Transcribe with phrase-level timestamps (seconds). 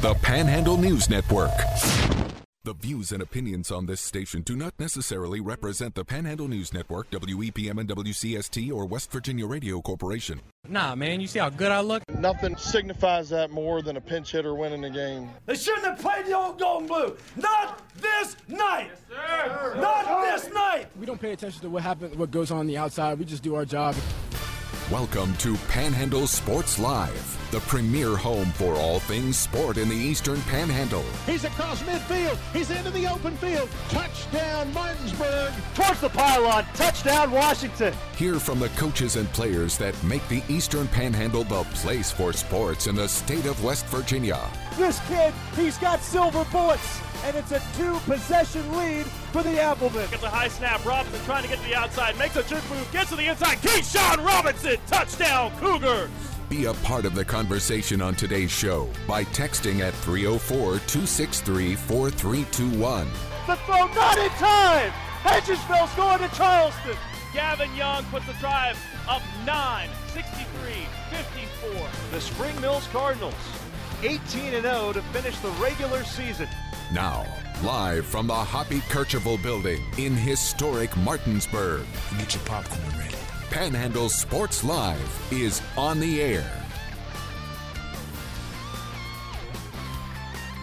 [0.00, 1.50] the Panhandle News Network.
[2.64, 7.10] The views and opinions on this station do not necessarily represent the Panhandle News Network,
[7.10, 10.40] WEPM and WCST, or West Virginia Radio Corporation.
[10.66, 12.02] Nah, man, you see how good I look?
[12.18, 15.28] Nothing signifies that more than a pinch hitter winning the game.
[15.44, 17.16] They shouldn't have played the old gold and blue.
[17.36, 18.92] Not this night.
[19.10, 20.86] Yes, Not this night.
[20.98, 23.18] We don't pay attention to what happens, what goes on, on the outside.
[23.18, 23.94] We just do our job.
[24.90, 30.40] Welcome to Panhandle Sports Live, the premier home for all things sport in the Eastern
[30.42, 31.04] Panhandle.
[31.26, 32.36] He's across midfield.
[32.52, 33.68] He's into the open field.
[33.88, 35.52] Touchdown, Martinsburg.
[35.76, 36.64] Towards the pylon.
[36.74, 37.94] Touchdown, Washington.
[38.16, 42.88] Hear from the coaches and players that make the Eastern Panhandle the place for sports
[42.88, 44.40] in the state of West Virginia.
[44.76, 50.08] This kid, he's got silver bullets and it's a two possession lead for the Applemen.
[50.10, 50.84] Gets a high snap.
[50.84, 53.58] Robinson trying to get to the outside, makes a jerk move, gets to the inside.
[53.58, 56.10] Keyshawn Robinson, touchdown, Cougars.
[56.48, 63.06] Be a part of the conversation on today's show by texting at 304 263 4321.
[63.46, 64.90] The throw not in time.
[65.22, 66.96] Hedgesville's going to Charleston.
[67.32, 68.76] Gavin Young puts the drive
[69.08, 71.88] up 9, 63 54.
[72.10, 73.34] The Spring Mills Cardinals,
[74.02, 76.48] 18 0 to finish the regular season.
[76.92, 77.24] Now,
[77.62, 81.86] live from the Hoppy Kercheval building in historic Martinsburg.
[82.18, 83.14] Get your popcorn ready.
[83.48, 86.50] Panhandle Sports Live is on the air.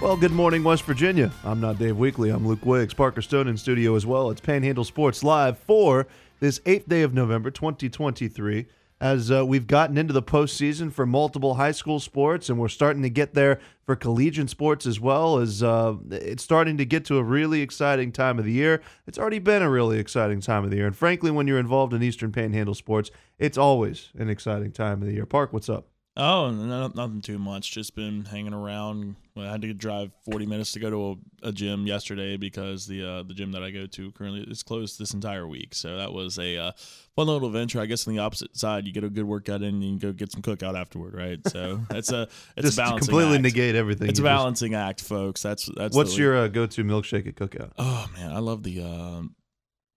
[0.01, 1.31] Well, good morning, West Virginia.
[1.45, 2.29] I'm not Dave Weekly.
[2.29, 2.93] I'm Luke Wiggs.
[2.93, 4.29] Parker Stone in studio as well.
[4.29, 6.07] It's Panhandle Sports Live for
[6.41, 8.65] this 8th day of November, 2023
[8.99, 13.03] as uh, we've gotten into the postseason for multiple high school sports, and we're starting
[13.03, 15.37] to get there for collegiate sports as well.
[15.37, 18.81] As uh, it's starting to get to a really exciting time of the year.
[19.05, 21.93] It's already been a really exciting time of the year, and frankly, when you're involved
[21.93, 25.25] in Eastern Panhandle sports, it's always an exciting time of the year.
[25.25, 25.87] Park, what's up?
[26.19, 27.71] Oh, no, nothing too much.
[27.71, 29.15] Just been hanging around.
[29.37, 33.07] I had to drive 40 minutes to go to a, a gym yesterday because the
[33.07, 35.75] uh, the gym that I go to currently is closed this entire week.
[35.75, 36.71] So that was a uh,
[37.15, 37.79] fun little adventure.
[37.79, 40.11] I guess on the opposite side, you get a good workout in and you go
[40.11, 41.39] get some cookout afterward, right?
[41.49, 42.23] So that's a
[42.55, 43.43] it's just a balancing completely act.
[43.43, 44.09] negate everything.
[44.09, 45.43] It's a you just- balancing act, folks.
[45.43, 47.73] That's that's What's your uh, go-to milkshake at cookout?
[47.77, 48.81] Oh man, I love the.
[48.81, 49.46] Um, the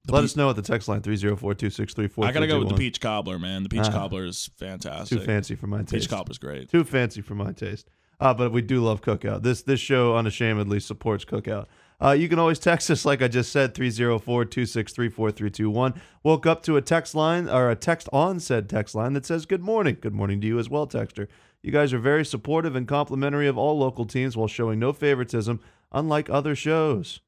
[0.09, 2.27] Let pe- us know at the text line 304-263-4321.
[2.27, 3.63] I gotta go with the peach cobbler, man.
[3.63, 3.91] The peach Ah.
[3.93, 5.19] cobbler is fantastic.
[5.19, 5.93] Too fancy for my taste.
[5.93, 6.71] Peach cobbler's great.
[6.71, 7.91] Too fancy for my taste.
[8.19, 9.43] Uh, but we do love Cookout.
[9.43, 11.67] This this show unashamedly supports Cookout.
[12.03, 15.95] Uh, you can always text us, like I just said, 304 263 4321.
[16.23, 19.45] Woke up to a text line or a text on said text line that says,
[19.47, 19.99] Good morning.
[20.01, 21.29] Good morning to you as well, Texter.
[21.63, 25.61] You guys are very supportive and complimentary of all local teams while showing no favoritism,
[25.93, 27.21] unlike other shows.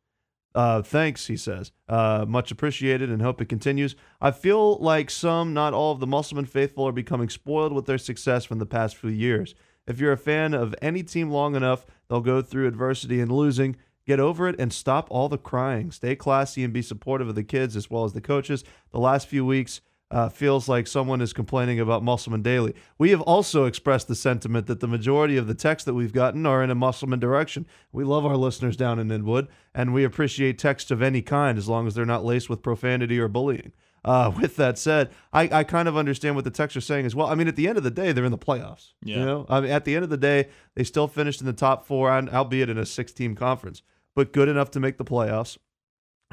[0.55, 1.73] Uh, thanks, he says.
[1.89, 3.97] Uh, much appreciated and hope it continues.
[4.21, 7.99] I feel like some, not all, of the Musselman faithful are becoming spoiled with their
[7.99, 9.55] success from the past few years.
[9.87, 13.77] If you're a fan of any team long enough, they'll go through adversity and losing.
[14.07, 15.91] Get over it and stop all the crying.
[15.91, 18.65] Stay classy and be supportive of the kids as well as the coaches.
[18.91, 19.81] The last few weeks
[20.13, 22.75] uh, feels like someone is complaining about Musselman daily.
[22.99, 26.45] We have also expressed the sentiment that the majority of the texts that we've gotten
[26.45, 27.67] are in a Musselman direction.
[27.93, 31.67] We love our listeners down in Inwood, and we appreciate texts of any kind as
[31.67, 33.73] long as they're not laced with profanity or bullying.
[34.05, 37.15] Uh, with that said, I, I kind of understand what the texts are saying as
[37.15, 37.29] well.
[37.29, 38.93] I mean, at the end of the day, they're in the playoffs.
[39.03, 39.21] Yeah.
[39.21, 41.55] You know, I mean, at the end of the day, they still finished in the
[41.55, 43.81] top four, albeit in a six-team conference,
[44.15, 45.57] but good enough to make the playoffs.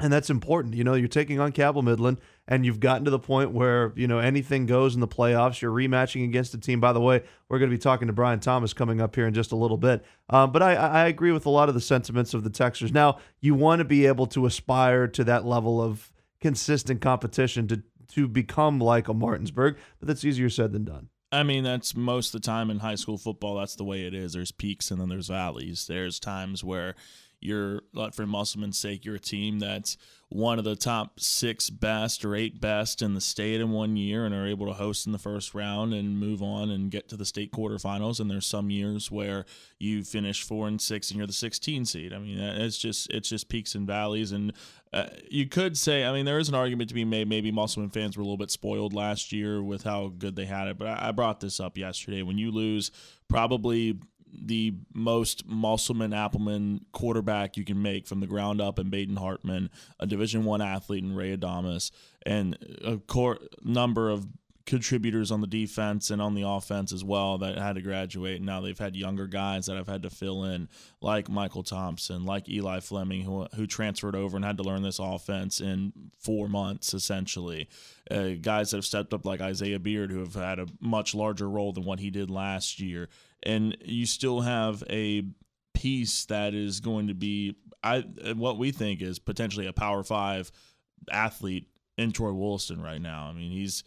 [0.00, 0.74] And that's important.
[0.74, 2.18] You know, you're taking on Cabell Midland,
[2.48, 5.60] and you've gotten to the point where, you know, anything goes in the playoffs.
[5.60, 6.80] You're rematching against a team.
[6.80, 9.34] By the way, we're going to be talking to Brian Thomas coming up here in
[9.34, 10.04] just a little bit.
[10.30, 12.92] Um, but I, I agree with a lot of the sentiments of the Texers.
[12.92, 16.10] Now, you want to be able to aspire to that level of
[16.40, 21.10] consistent competition to, to become like a Martinsburg, but that's easier said than done.
[21.32, 23.56] I mean, that's most of the time in high school football.
[23.56, 24.32] That's the way it is.
[24.32, 25.86] There's peaks and then there's valleys.
[25.86, 26.96] There's times where
[27.40, 29.96] you're, for Musselman's sake, you're a team that's
[30.30, 34.24] one of the top six best or eight best in the state in one year
[34.24, 37.16] and are able to host in the first round and move on and get to
[37.16, 38.20] the state quarterfinals.
[38.20, 39.44] And there's some years where
[39.80, 42.12] you finish four and six and you're the 16 seed.
[42.12, 44.30] I mean, it's just it's just peaks and valleys.
[44.30, 44.52] And
[44.92, 47.28] uh, you could say, I mean, there is an argument to be made.
[47.28, 50.68] Maybe Musselman fans were a little bit spoiled last year with how good they had
[50.68, 50.78] it.
[50.78, 52.22] But I, I brought this up yesterday.
[52.22, 52.92] When you lose
[53.28, 53.98] probably
[54.32, 59.70] the most Musselman Appleman quarterback you can make from the ground up in Baden Hartman,
[59.98, 61.90] a Division One athlete in Ray Adamas,
[62.24, 64.26] and a core number of
[64.70, 68.40] contributors on the defense and on the offense as well that had to graduate.
[68.40, 70.68] Now they've had younger guys that have had to fill in,
[71.00, 75.00] like Michael Thompson, like Eli Fleming, who who transferred over and had to learn this
[75.00, 77.68] offense in four months essentially.
[78.10, 81.48] Uh, guys that have stepped up like Isaiah Beard, who have had a much larger
[81.48, 83.08] role than what he did last year,
[83.42, 85.24] and you still have a
[85.74, 88.00] piece that is going to be I
[88.36, 90.52] what we think is potentially a Power Five
[91.10, 91.66] athlete
[91.96, 93.26] in Troy Williston right now.
[93.26, 93.82] I mean, he's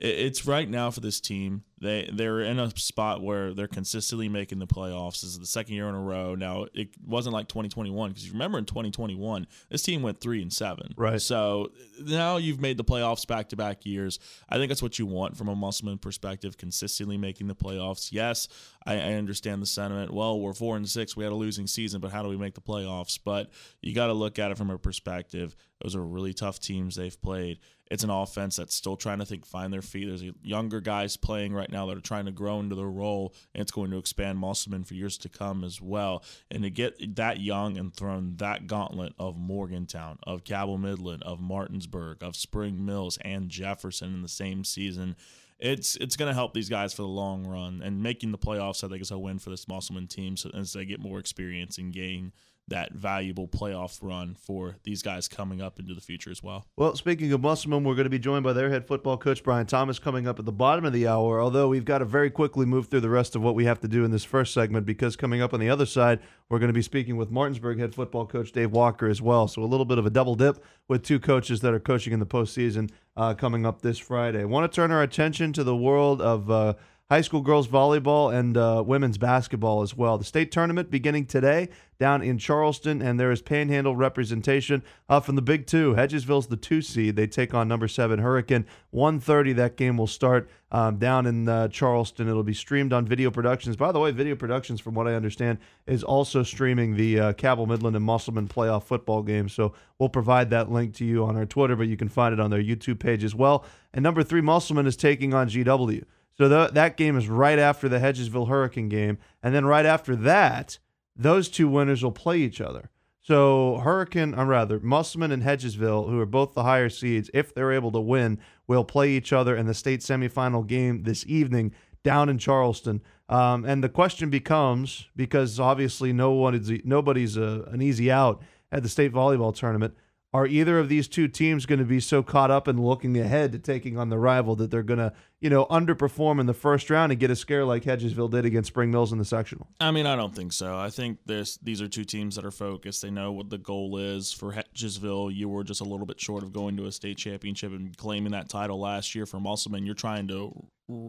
[0.00, 1.62] it's right now for this team.
[1.80, 5.20] They they're in a spot where they're consistently making the playoffs.
[5.20, 6.34] This is the second year in a row.
[6.34, 10.52] Now it wasn't like 2021 because you remember in 2021 this team went three and
[10.52, 10.94] seven.
[10.96, 11.20] Right.
[11.20, 14.18] So now you've made the playoffs back to back years.
[14.48, 16.56] I think that's what you want from a Musselman perspective.
[16.56, 18.10] Consistently making the playoffs.
[18.10, 18.48] Yes,
[18.86, 20.12] I, I understand the sentiment.
[20.12, 21.16] Well, we're four and six.
[21.16, 23.18] We had a losing season, but how do we make the playoffs?
[23.22, 23.50] But
[23.80, 25.54] you got to look at it from a perspective.
[25.82, 27.58] Those are really tough teams they've played.
[27.94, 30.08] It's an offense that's still trying to think, find their feet.
[30.08, 33.62] There's younger guys playing right now that are trying to grow into their role, and
[33.62, 36.24] it's going to expand Musselman for years to come as well.
[36.50, 41.38] And to get that young and thrown that gauntlet of Morgantown, of Cabell Midland, of
[41.38, 45.14] Martinsburg, of Spring Mills, and Jefferson in the same season
[45.60, 47.80] it's it's going to help these guys for the long run.
[47.82, 50.72] And making the playoffs, I think, is a win for this Musselman team so, as
[50.72, 52.32] they get more experience and gain
[52.68, 56.66] that valuable playoff run for these guys coming up into the future as well.
[56.76, 59.66] Well, speaking of Musselman, we're going to be joined by their head football coach, Brian
[59.66, 61.40] Thomas, coming up at the bottom of the hour.
[61.40, 63.88] Although we've got to very quickly move through the rest of what we have to
[63.88, 66.74] do in this first segment because coming up on the other side, we're going to
[66.74, 69.46] be speaking with Martinsburg head football coach Dave Walker as well.
[69.46, 72.20] So a little bit of a double dip with two coaches that are coaching in
[72.20, 74.40] the postseason uh, coming up this Friday.
[74.40, 76.50] I want to turn our attention to the world of.
[76.50, 76.74] Uh,
[77.10, 80.16] high school girls volleyball and uh, women's basketball as well.
[80.16, 81.68] The state tournament beginning today
[81.98, 85.94] down in Charleston, and there is Panhandle representation uh, from the Big Two.
[85.94, 87.14] Hedgesville's the two seed.
[87.14, 88.66] They take on number seven Hurricane.
[88.92, 92.28] 1:30 that game will start um, down in uh, Charleston.
[92.28, 93.76] It'll be streamed on Video Productions.
[93.76, 97.66] By the way, Video Productions, from what I understand, is also streaming the uh, Cabell
[97.66, 99.48] Midland and Musselman playoff football game.
[99.48, 102.40] So we'll provide that link to you on our Twitter, but you can find it
[102.40, 103.64] on their YouTube page as well.
[103.92, 106.04] And number three Musselman is taking on GW.
[106.36, 110.16] So the, that game is right after the Hedgesville Hurricane game, and then right after
[110.16, 110.78] that,
[111.16, 112.90] those two winners will play each other.
[113.20, 117.72] So Hurricane, I'm rather Musselman and Hedgesville, who are both the higher seeds, if they're
[117.72, 121.72] able to win, will play each other in the state semifinal game this evening
[122.02, 123.00] down in Charleston.
[123.30, 128.42] Um, and the question becomes, because obviously no one is nobody's a, an easy out
[128.70, 129.94] at the state volleyball tournament.
[130.34, 133.52] Are either of these two teams going to be so caught up in looking ahead
[133.52, 136.90] to taking on the rival that they're going to, you know, underperform in the first
[136.90, 139.68] round and get a scare like Hedgesville did against Spring Mills in the sectional?
[139.78, 140.76] I mean, I don't think so.
[140.76, 143.00] I think this these are two teams that are focused.
[143.00, 145.32] They know what the goal is for Hedgesville.
[145.32, 148.32] You were just a little bit short of going to a state championship and claiming
[148.32, 149.86] that title last year for Musselman.
[149.86, 150.66] You're trying to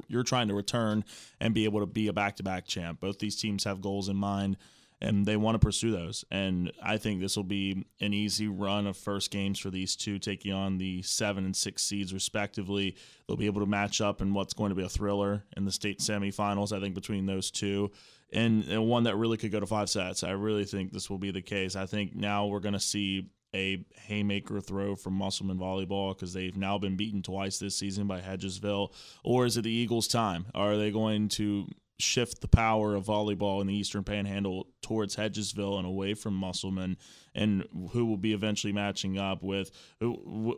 [0.07, 1.03] you're trying to return
[1.41, 2.99] and be able to be a back-to-back champ.
[2.99, 4.57] Both these teams have goals in mind
[5.01, 6.23] and they want to pursue those.
[6.31, 10.19] And I think this will be an easy run of first games for these two,
[10.19, 12.95] taking on the seven and six seeds respectively.
[13.27, 15.71] They'll be able to match up in what's going to be a thriller in the
[15.71, 16.75] state semifinals.
[16.75, 17.91] I think between those two.
[18.33, 20.23] And, and one that really could go to five sets.
[20.23, 21.75] I really think this will be the case.
[21.75, 26.57] I think now we're going to see a haymaker throw from Musselman volleyball because they've
[26.57, 28.91] now been beaten twice this season by Hedgesville?
[29.23, 30.47] Or is it the Eagles' time?
[30.53, 31.67] Are they going to
[31.99, 36.97] shift the power of volleyball in the Eastern Panhandle towards Hedgesville and away from Musselman,
[37.33, 39.71] and who will be eventually matching up with.
[40.01, 40.09] Uh,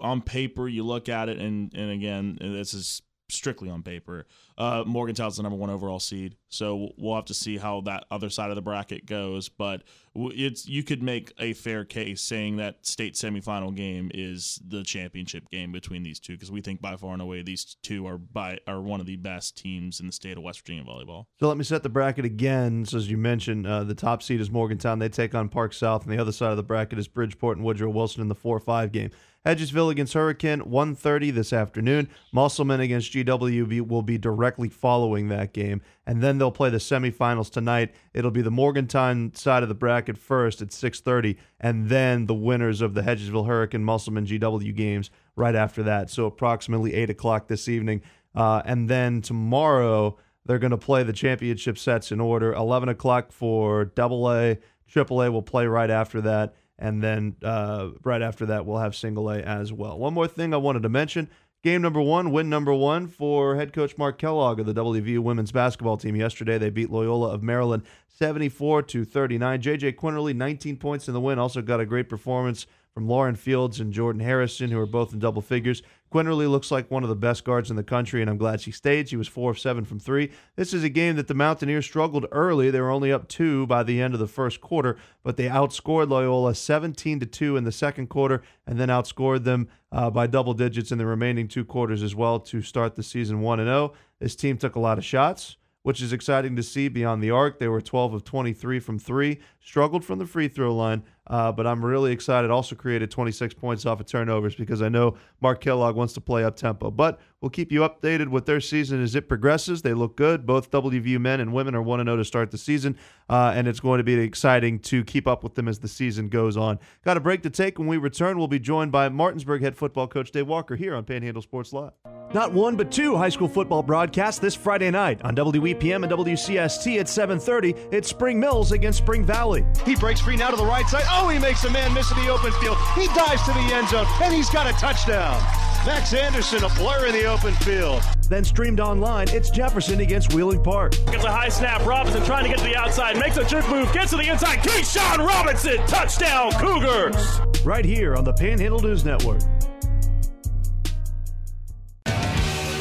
[0.01, 4.25] on paper, you look at it, and and again, this is strictly on paper.
[4.57, 8.29] Uh, Morgantown's the number one overall seed, so we'll have to see how that other
[8.29, 9.50] side of the bracket goes.
[9.50, 9.83] But
[10.15, 15.49] it's you could make a fair case saying that state semifinal game is the championship
[15.52, 18.57] game between these two because we think by far and away these two are by
[18.68, 21.25] are one of the best teams in the state of West Virginia volleyball.
[21.40, 22.85] So let me set the bracket again.
[22.85, 24.99] So as you mentioned, uh, the top seed is Morgantown.
[24.99, 27.66] They take on Park South, and the other side of the bracket is Bridgeport and
[27.66, 29.11] Woodrow Wilson in the four-five game.
[29.47, 32.09] Hedgesville against Hurricane, 1.30 this afternoon.
[32.33, 35.81] Musselman against GW will be directly following that game.
[36.06, 37.95] And then they'll play the semifinals tonight.
[38.13, 42.81] It'll be the Morgantown side of the bracket first at 6.30, and then the winners
[42.81, 46.09] of the Hedgesville Hurricane, Musselman, GW games right after that.
[46.09, 48.01] So approximately 8 o'clock this evening.
[48.35, 52.51] Uh, and then tomorrow, they're going to play the championship sets in order.
[52.51, 54.57] 11 o'clock for double A.
[54.89, 58.96] Triple A will play right after that and then uh, right after that, we'll have
[58.96, 59.98] single A as well.
[59.98, 61.30] One more thing I wanted to mention
[61.64, 65.52] game number one, win number one for head coach Mark Kellogg of the WVU women's
[65.52, 66.16] basketball team.
[66.16, 69.62] Yesterday, they beat Loyola of Maryland 74 to 39.
[69.62, 73.80] JJ Quinerly, 19 points in the win, also got a great performance from Lauren Fields
[73.80, 75.84] and Jordan Harrison, who are both in double figures.
[76.11, 78.71] Quinerly looks like one of the best guards in the country, and I'm glad she
[78.71, 79.09] stayed.
[79.09, 80.31] She was four of seven from three.
[80.56, 82.69] This is a game that the Mountaineers struggled early.
[82.69, 86.09] They were only up two by the end of the first quarter, but they outscored
[86.09, 90.54] Loyola 17 to two in the second quarter, and then outscored them uh, by double
[90.54, 93.94] digits in the remaining two quarters as well to start the season one and zero.
[93.94, 93.97] Oh.
[94.19, 97.59] This team took a lot of shots which is exciting to see beyond the arc.
[97.59, 101.68] They were 12 of 23 from three, struggled from the free throw line, uh, but
[101.68, 102.50] I'm really excited.
[102.50, 106.44] Also created 26 points off of turnovers because I know Mark Kellogg wants to play
[106.44, 106.90] up tempo.
[106.90, 109.81] But we'll keep you updated with their season as it progresses.
[109.81, 110.46] They look good.
[110.46, 112.98] Both WVU men and women are 1 0 to start the season,
[113.30, 116.30] uh, and it's going to be exciting to keep up with them as the season
[116.30, 116.80] goes on.
[117.04, 117.78] Got a break to take.
[117.78, 121.04] When we return, we'll be joined by Martinsburg head football coach Dave Walker here on
[121.04, 121.92] Panhandle Sports Live.
[122.34, 127.00] Not one but two high school football broadcasts this Friday night on WEPM and WCST
[127.00, 127.74] at 7:30.
[127.92, 129.66] It's Spring Mills against Spring Valley.
[129.86, 131.06] He breaks free now to the right side.
[131.07, 132.78] Oh, Oh, he makes a man miss in the open field.
[132.94, 135.42] He dives to the end zone, and he's got a touchdown.
[135.83, 138.04] Max Anderson, a blur in the open field.
[138.30, 140.92] Then streamed online, it's Jefferson against Wheeling Park.
[141.07, 141.83] Gets a high snap.
[141.88, 143.18] Robinson trying to get to the outside.
[143.18, 143.92] Makes a jerk move.
[143.94, 144.59] Gets to the inside.
[144.59, 145.78] Keyshawn Robinson.
[145.88, 147.42] Touchdown, Cougars.
[147.66, 149.42] Right here on the Panhandle News Network.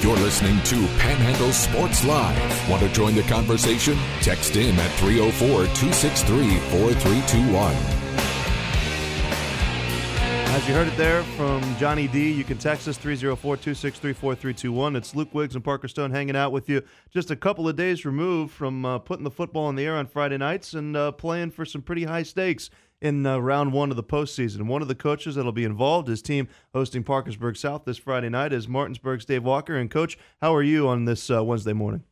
[0.02, 2.68] You're listening to Panhandle Sports Live.
[2.68, 3.96] Want to join the conversation?
[4.20, 7.95] Text in at 304 263 4321.
[10.56, 14.96] As you heard it there from Johnny D, you can text us 304 263 4321.
[14.96, 18.06] It's Luke Wiggs and Parker Stone hanging out with you just a couple of days
[18.06, 21.50] removed from uh, putting the football in the air on Friday nights and uh, playing
[21.50, 22.70] for some pretty high stakes
[23.02, 24.62] in uh, round one of the postseason.
[24.62, 28.54] One of the coaches that'll be involved, his team hosting Parkersburg South this Friday night,
[28.54, 29.76] is Martinsburg's Dave Walker.
[29.76, 32.02] And, Coach, how are you on this uh, Wednesday morning?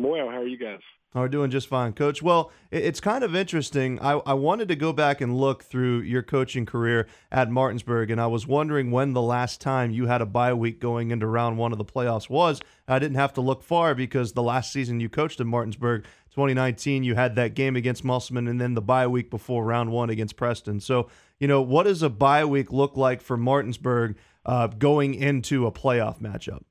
[0.00, 0.30] I'm well.
[0.30, 0.80] How are you guys?
[1.12, 2.22] We're doing just fine, Coach.
[2.22, 4.00] Well, it's kind of interesting.
[4.00, 8.18] I, I wanted to go back and look through your coaching career at Martinsburg, and
[8.18, 11.58] I was wondering when the last time you had a bye week going into round
[11.58, 12.60] one of the playoffs was.
[12.88, 17.02] I didn't have to look far because the last season you coached in Martinsburg, 2019,
[17.02, 20.36] you had that game against Musselman and then the bye week before round one against
[20.36, 20.80] Preston.
[20.80, 24.16] So, you know, what does a bye week look like for Martinsburg
[24.46, 26.62] uh, going into a playoff matchup?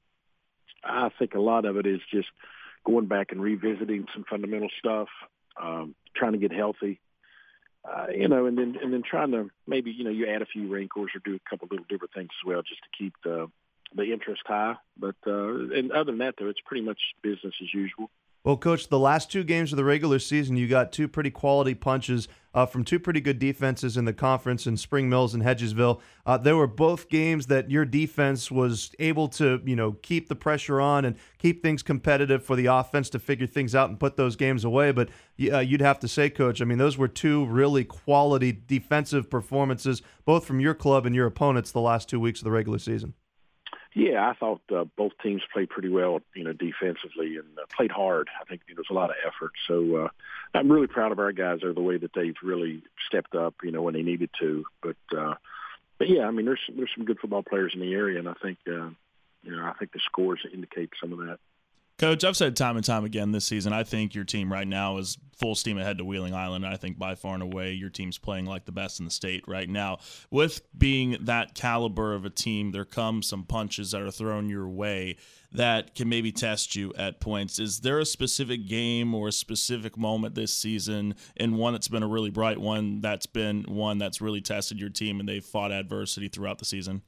[0.83, 2.29] I think a lot of it is just
[2.89, 5.07] going back and revisiting some fundamental stuff,
[5.61, 6.99] um, trying to get healthy,
[7.85, 10.45] uh, you know, and then and then trying to maybe you know you add a
[10.45, 13.49] few wrinkles or do a couple little different things as well just to keep the
[13.95, 14.75] the interest high.
[14.97, 18.09] But uh, and other than that, though, it's pretty much business as usual.
[18.43, 21.75] Well, Coach, the last two games of the regular season, you got two pretty quality
[21.75, 25.99] punches uh, from two pretty good defenses in the conference in Spring Mills and Hedgesville.
[26.25, 30.35] Uh, they were both games that your defense was able to, you know, keep the
[30.35, 34.17] pressure on and keep things competitive for the offense to figure things out and put
[34.17, 34.91] those games away.
[34.91, 35.09] But
[35.51, 40.01] uh, you'd have to say, Coach, I mean, those were two really quality defensive performances,
[40.25, 43.13] both from your club and your opponents, the last two weeks of the regular season.
[43.95, 47.91] Yeah, I thought uh, both teams played pretty well, you know, defensively and uh, played
[47.91, 48.29] hard.
[48.39, 49.51] I think you know, there was a lot of effort.
[49.67, 50.07] So uh,
[50.53, 53.71] I'm really proud of our guys or the way that they've really stepped up, you
[53.71, 54.65] know, when they needed to.
[54.83, 55.35] But uh,
[55.97, 58.33] but yeah, I mean, there's there's some good football players in the area, and I
[58.33, 58.89] think uh,
[59.43, 61.39] you know I think the scores indicate some of that.
[61.99, 64.99] Coach, I've said time and time again this season, I think your team right now
[64.99, 66.65] is full steam ahead to Wheeling Island.
[66.65, 69.43] I think by far and away your team's playing like the best in the state
[69.47, 69.97] right now.
[70.31, 74.69] With being that caliber of a team, there come some punches that are thrown your
[74.69, 75.17] way
[75.51, 77.59] that can maybe test you at points.
[77.59, 82.03] Is there a specific game or a specific moment this season and one that's been
[82.03, 85.73] a really bright one that's been one that's really tested your team and they've fought
[85.73, 87.01] adversity throughout the season?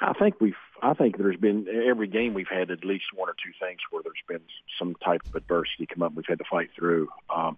[0.00, 0.54] I think we've.
[0.84, 4.02] I think there's been every game we've had at least one or two things where
[4.02, 4.46] there's been
[4.78, 6.12] some type of adversity come up.
[6.14, 7.08] We've had to fight through.
[7.34, 7.56] Um,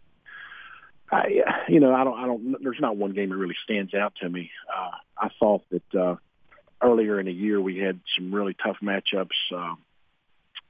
[1.10, 2.18] I, you know, I don't.
[2.18, 2.62] I don't.
[2.62, 4.50] There's not one game that really stands out to me.
[4.72, 6.16] Uh, I thought that uh,
[6.80, 9.36] earlier in the year we had some really tough matchups.
[9.52, 9.78] Um,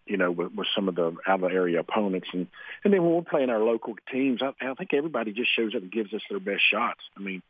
[0.07, 2.47] you know, with, with some of the out of area opponents, and
[2.85, 5.83] and then when we're playing our local teams, I, I think everybody just shows up
[5.83, 7.01] and gives us their best shots.
[7.17, 7.43] I mean,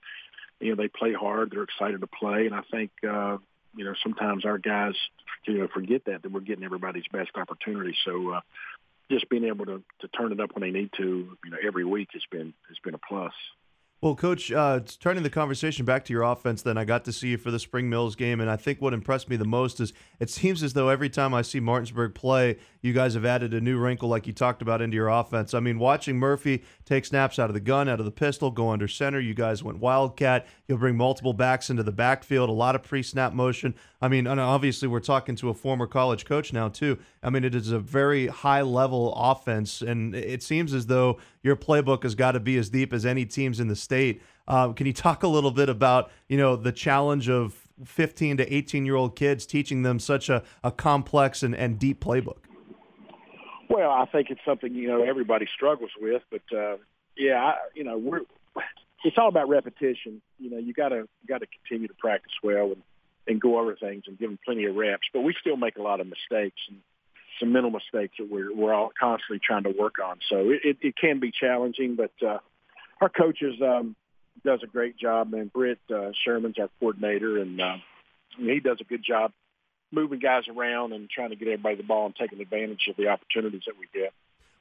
[0.58, 3.38] you know, they play hard, they're excited to play, and I think uh,
[3.76, 4.94] you know, sometimes our guys,
[5.46, 7.94] you know, forget that that we're getting everybody's best opportunity.
[8.04, 8.40] So uh,
[9.10, 11.84] just being able to to turn it up when they need to, you know, every
[11.84, 13.32] week has been has been a plus.
[14.02, 17.28] Well, Coach, uh, turning the conversation back to your offense, then I got to see
[17.28, 19.94] you for the Spring Mills game, and I think what impressed me the most is
[20.20, 23.60] it seems as though every time I see Martinsburg play, you guys have added a
[23.60, 25.54] new wrinkle, like you talked about, into your offense.
[25.54, 28.68] I mean, watching Murphy take snaps out of the gun, out of the pistol, go
[28.68, 30.46] under center, you guys went wildcat.
[30.68, 33.74] You'll bring multiple backs into the backfield, a lot of pre-snap motion.
[34.02, 36.98] I mean, obviously we're talking to a former college coach now too.
[37.22, 41.56] I mean, it is a very high level offense, and it seems as though your
[41.56, 44.20] playbook has got to be as deep as any teams in the state.
[44.48, 48.54] Uh, can you talk a little bit about you know the challenge of 15 to
[48.54, 52.38] 18 year old kids teaching them such a, a complex and, and deep playbook?
[53.70, 56.76] Well, I think it's something you know everybody struggles with, but uh,
[57.16, 58.20] yeah, I, you know we're
[59.04, 60.20] it's all about repetition.
[60.38, 62.82] You know, you gotta got to continue to practice well and
[63.28, 65.08] and go over things and give them plenty of reps.
[65.12, 66.78] But we still make a lot of mistakes, and
[67.38, 70.18] some mental mistakes that we're we're all constantly trying to work on.
[70.28, 72.38] So it, it, it can be challenging, but uh,
[73.00, 73.96] our coaches um,
[74.44, 75.32] does a great job.
[75.34, 77.76] And Britt uh, Sherman's our coordinator, and uh,
[78.36, 79.32] he does a good job
[79.92, 83.08] moving guys around and trying to get everybody the ball and taking advantage of the
[83.08, 84.12] opportunities that we get.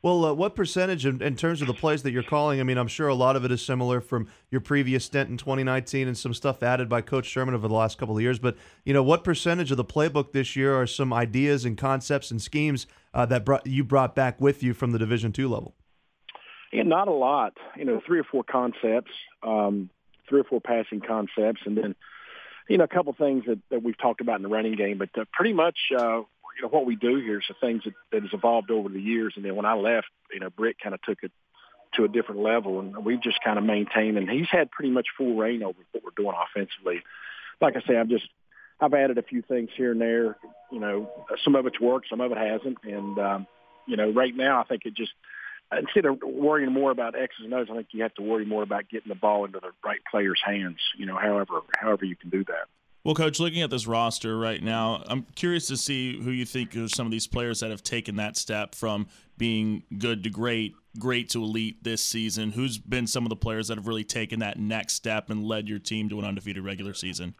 [0.05, 2.59] Well, uh, what percentage in, in, terms of the plays that you're calling?
[2.59, 5.37] I mean, I'm sure a lot of it is similar from your previous stint in
[5.37, 8.37] 2019 and some stuff added by Coach Sherman over the last couple of years.
[8.37, 12.29] But you know, what percentage of the playbook this year are some ideas and concepts
[12.29, 12.85] and schemes
[13.15, 15.73] uh, that brought, you brought back with you from the Division two level?
[16.71, 17.53] Yeah, not a lot.
[17.75, 19.89] You know, three or four concepts, um,
[20.29, 21.95] three or four passing concepts, and then
[22.69, 24.99] you know a couple things that, that we've talked about in the running game.
[24.99, 26.21] But uh, pretty much uh,
[26.55, 29.01] you know what we do here is the things that, that has evolved over the
[29.01, 29.33] years.
[29.35, 31.31] And then when I left, you know, Britt kind of took it
[31.95, 34.17] to a different level, and we've just kind of maintained.
[34.17, 37.01] And he's had pretty much full reign over what we're doing offensively.
[37.61, 38.27] Like I say, I've just
[38.79, 40.37] I've added a few things here and there.
[40.71, 41.09] You know,
[41.43, 43.47] some of it's worked, some of it hasn't, and um,
[43.87, 45.11] you know, right now I think it just
[45.75, 48.63] instead of worrying more about X's and O's, I think you have to worry more
[48.63, 50.79] about getting the ball into the right player's hands.
[50.97, 52.67] You know, however however you can do that.
[53.05, 56.75] Well, coach, looking at this roster right now, I'm curious to see who you think
[56.75, 59.05] are some of these players that have taken that step from
[59.37, 62.53] being good to great, great to elite this season.
[62.53, 65.69] Who's been some of the players that have really taken that next step and led
[65.69, 67.35] your team to an undefeated regular season?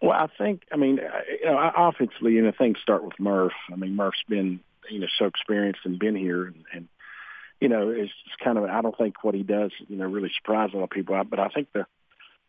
[0.00, 3.52] Well, I think, I mean, uh, you know, offensively, you know, things start with Murph.
[3.70, 6.88] I mean, Murph's been, you know, so experienced and been here, and, and
[7.60, 10.32] you know, it's just kind of, I don't think what he does, you know, really
[10.34, 11.22] surprises a lot of people.
[11.22, 11.84] But I think the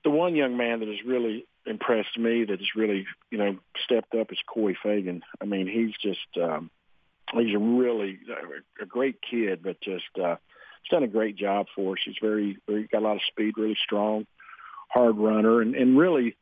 [0.05, 4.15] the one young man that has really impressed me that has really, you know, stepped
[4.15, 5.23] up is Corey Fagan.
[5.41, 6.69] I mean, he's just um,
[7.33, 8.19] he's a really
[8.81, 10.35] a great kid, but just uh,
[10.89, 11.99] done a great job for us.
[12.05, 14.25] He's very, very got a lot of speed, really strong,
[14.89, 16.35] hard runner, and, and really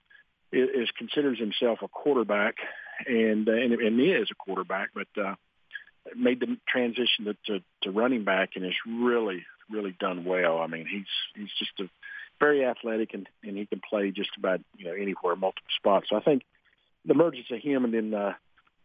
[0.52, 2.56] is, is considers himself a quarterback,
[3.08, 5.36] and uh, and, and he is a quarterback, but uh,
[6.16, 10.60] made the transition to, to to running back and has really, really done well.
[10.60, 11.90] I mean, he's he's just a
[12.42, 16.08] very athletic and, and he can play just about you know anywhere, multiple spots.
[16.10, 16.44] So I think
[17.06, 18.34] the emergence of him and then uh,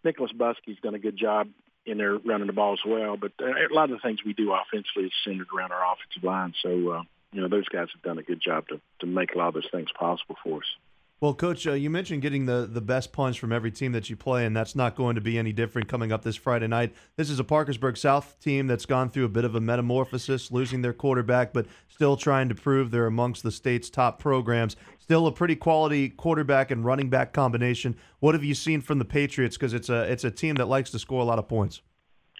[0.04, 1.48] Nicholas Buskey's done a good job
[1.86, 3.16] in there running the ball as well.
[3.16, 6.22] But uh, a lot of the things we do offensively is centered around our offensive
[6.22, 6.54] line.
[6.62, 9.38] So uh, you know those guys have done a good job to to make a
[9.38, 10.68] lot of those things possible for us.
[11.18, 14.16] Well, Coach, uh, you mentioned getting the, the best punch from every team that you
[14.16, 16.94] play, and that's not going to be any different coming up this Friday night.
[17.16, 20.82] This is a Parkersburg South team that's gone through a bit of a metamorphosis, losing
[20.82, 24.76] their quarterback, but still trying to prove they're amongst the state's top programs.
[24.98, 27.96] Still a pretty quality quarterback and running back combination.
[28.20, 29.56] What have you seen from the Patriots?
[29.56, 31.80] Because it's a it's a team that likes to score a lot of points.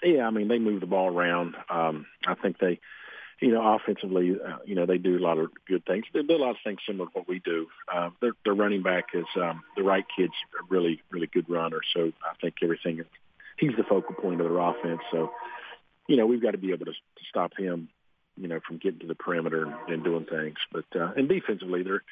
[0.03, 1.55] Yeah, I mean they move the ball around.
[1.71, 2.81] Um, I think they
[3.41, 6.05] you know, offensively, uh, you know, they do a lot of good things.
[6.13, 7.67] They do a lot of things similar to what we do.
[7.93, 11.81] Uh, their, their running back is um, the right kid's a really, really good runner.
[11.95, 13.05] So I think everything,
[13.59, 15.01] he's the focal point of their offense.
[15.11, 15.33] So,
[16.09, 17.89] you know, we've got to be able to, to stop him,
[18.39, 20.57] you know, from getting to the perimeter and, and doing things.
[20.73, 22.03] But uh, and defensively, they're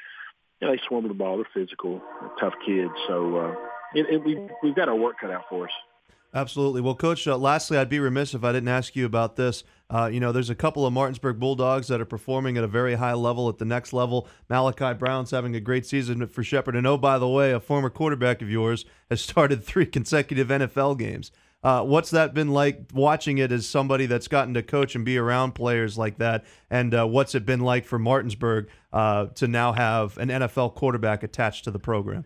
[0.60, 1.36] you know, they swarm the ball.
[1.36, 2.92] They're physical, they're tough kids.
[3.08, 3.54] So uh,
[3.94, 5.72] it, it, we we've got our work cut out for us.
[6.34, 6.80] Absolutely.
[6.80, 9.62] Well, Coach, uh, lastly, I'd be remiss if I didn't ask you about this.
[9.88, 12.96] Uh, you know, there's a couple of Martinsburg Bulldogs that are performing at a very
[12.96, 14.26] high level at the next level.
[14.48, 16.74] Malachi Brown's having a great season for Shepherd.
[16.74, 20.98] And oh, by the way, a former quarterback of yours has started three consecutive NFL
[20.98, 21.30] games.
[21.62, 25.16] Uh, what's that been like watching it as somebody that's gotten to coach and be
[25.16, 26.44] around players like that?
[26.68, 31.22] And uh, what's it been like for Martinsburg uh, to now have an NFL quarterback
[31.22, 32.24] attached to the program?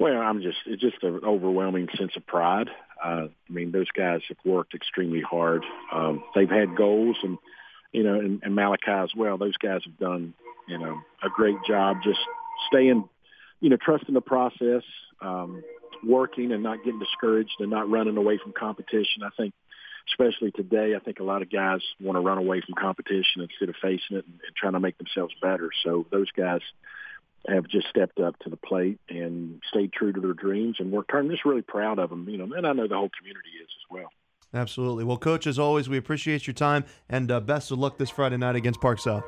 [0.00, 2.68] Well, I'm just it's just an overwhelming sense of pride.
[3.04, 5.62] Uh, I mean, those guys have worked extremely hard.
[5.92, 7.36] Um, they've had goals, and
[7.92, 9.36] you know, and, and Malachi as well.
[9.36, 10.32] Those guys have done,
[10.66, 12.18] you know, a great job just
[12.68, 13.06] staying,
[13.60, 14.82] you know, trusting the process,
[15.20, 15.62] um,
[16.02, 19.22] working, and not getting discouraged, and not running away from competition.
[19.22, 19.52] I think,
[20.08, 23.68] especially today, I think a lot of guys want to run away from competition instead
[23.68, 25.68] of facing it and, and trying to make themselves better.
[25.84, 26.62] So those guys
[27.48, 31.10] have just stepped up to the plate and stayed true to their dreams and worked
[31.10, 31.24] hard.
[31.24, 33.68] I'm just really proud of them, you know, and I know the whole community is
[33.68, 34.10] as well.
[34.52, 35.04] Absolutely.
[35.04, 38.36] Well, Coach, as always, we appreciate your time and uh, best of luck this Friday
[38.36, 39.24] night against Park South.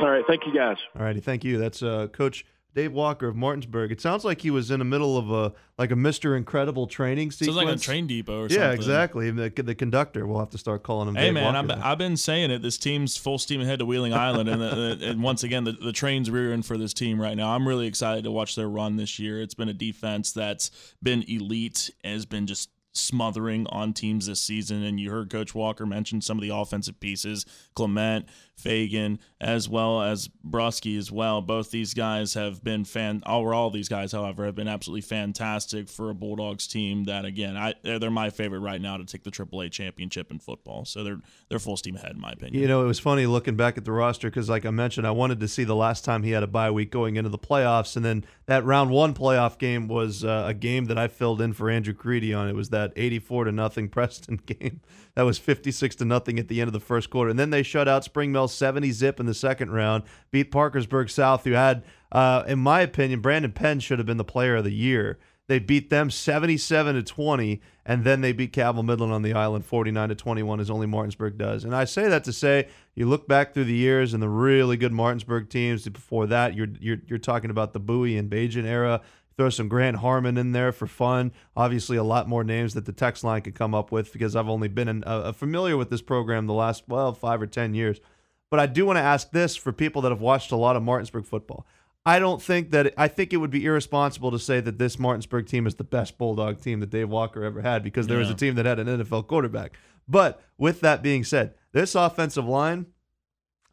[0.00, 0.24] All right.
[0.26, 0.76] Thank you, guys.
[0.96, 1.20] All righty.
[1.20, 1.58] Thank you.
[1.58, 3.90] That's uh, Coach Dave Walker of Martinsburg.
[3.90, 7.30] It sounds like he was in the middle of a like a Mister Incredible training
[7.30, 7.56] sequence.
[7.56, 8.62] Sounds like a train depot or yeah, something.
[8.62, 9.30] Yeah, exactly.
[9.30, 10.26] The, the conductor.
[10.26, 11.16] We'll have to start calling him.
[11.16, 12.62] Hey Dave man, Walker I've, I've been saying it.
[12.62, 15.72] This team's full steam ahead to Wheeling Island, and the, the, and once again, the,
[15.72, 17.54] the train's rearing for this team right now.
[17.54, 19.40] I'm really excited to watch their run this year.
[19.42, 20.70] It's been a defense that's
[21.02, 24.82] been elite, has been just smothering on teams this season.
[24.82, 28.26] And you heard Coach Walker mention some of the offensive pieces Clement,
[28.56, 31.40] Fagan, as well as Bruschi as well.
[31.40, 33.22] Both these guys have been fan.
[33.24, 37.04] All these guys, however, have been absolutely fantastic for a Bulldogs team.
[37.04, 40.84] That again, I they're my favorite right now to take the AAA championship in football.
[40.84, 42.60] So they're they're full steam ahead, in my opinion.
[42.60, 45.12] You know, it was funny looking back at the roster because, like I mentioned, I
[45.12, 47.96] wanted to see the last time he had a bye week going into the playoffs,
[47.96, 51.52] and then that round one playoff game was uh, a game that I filled in
[51.52, 52.48] for Andrew Creedy on.
[52.48, 54.80] It was that eighty-four to nothing Preston game.
[55.14, 57.62] That was fifty-six to nothing at the end of the first quarter, and then they
[57.62, 61.82] shut out Spring Mill 70 zip in the second round, beat Parkersburg South, who had,
[62.12, 65.18] uh, in my opinion, Brandon Penn should have been the player of the year.
[65.50, 69.66] They beat them 77 to 20, and then they beat Cabell Midland on the island
[69.66, 71.64] 49 to 21, as only Martinsburg does.
[71.64, 74.76] And I say that to say, you look back through the years and the really
[74.76, 76.54] good Martinsburg teams before that.
[76.54, 79.00] You're you're, you're talking about the Bowie and Bagent era.
[79.36, 81.32] Throw some Grant Harmon in there for fun.
[81.56, 84.48] Obviously, a lot more names that the text line could come up with because I've
[84.48, 88.00] only been in, uh, familiar with this program the last well five or ten years.
[88.50, 90.82] But I do want to ask this for people that have watched a lot of
[90.82, 91.66] Martinsburg football.
[92.04, 95.46] I don't think that I think it would be irresponsible to say that this Martinsburg
[95.46, 98.22] team is the best Bulldog team that Dave Walker ever had because there yeah.
[98.22, 99.76] was a team that had an NFL quarterback.
[100.08, 102.86] But with that being said, this offensive line,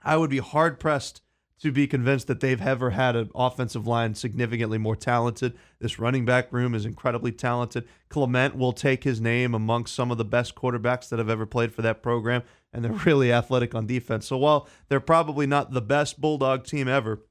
[0.04, 1.22] I would be hard pressed
[1.60, 5.58] to be convinced that they've ever had an offensive line significantly more talented.
[5.80, 7.88] This running back room is incredibly talented.
[8.10, 11.74] Clement will take his name amongst some of the best quarterbacks that have ever played
[11.74, 12.44] for that program
[12.74, 14.28] and they're really athletic on defense.
[14.28, 17.24] So while they're probably not the best Bulldog team ever,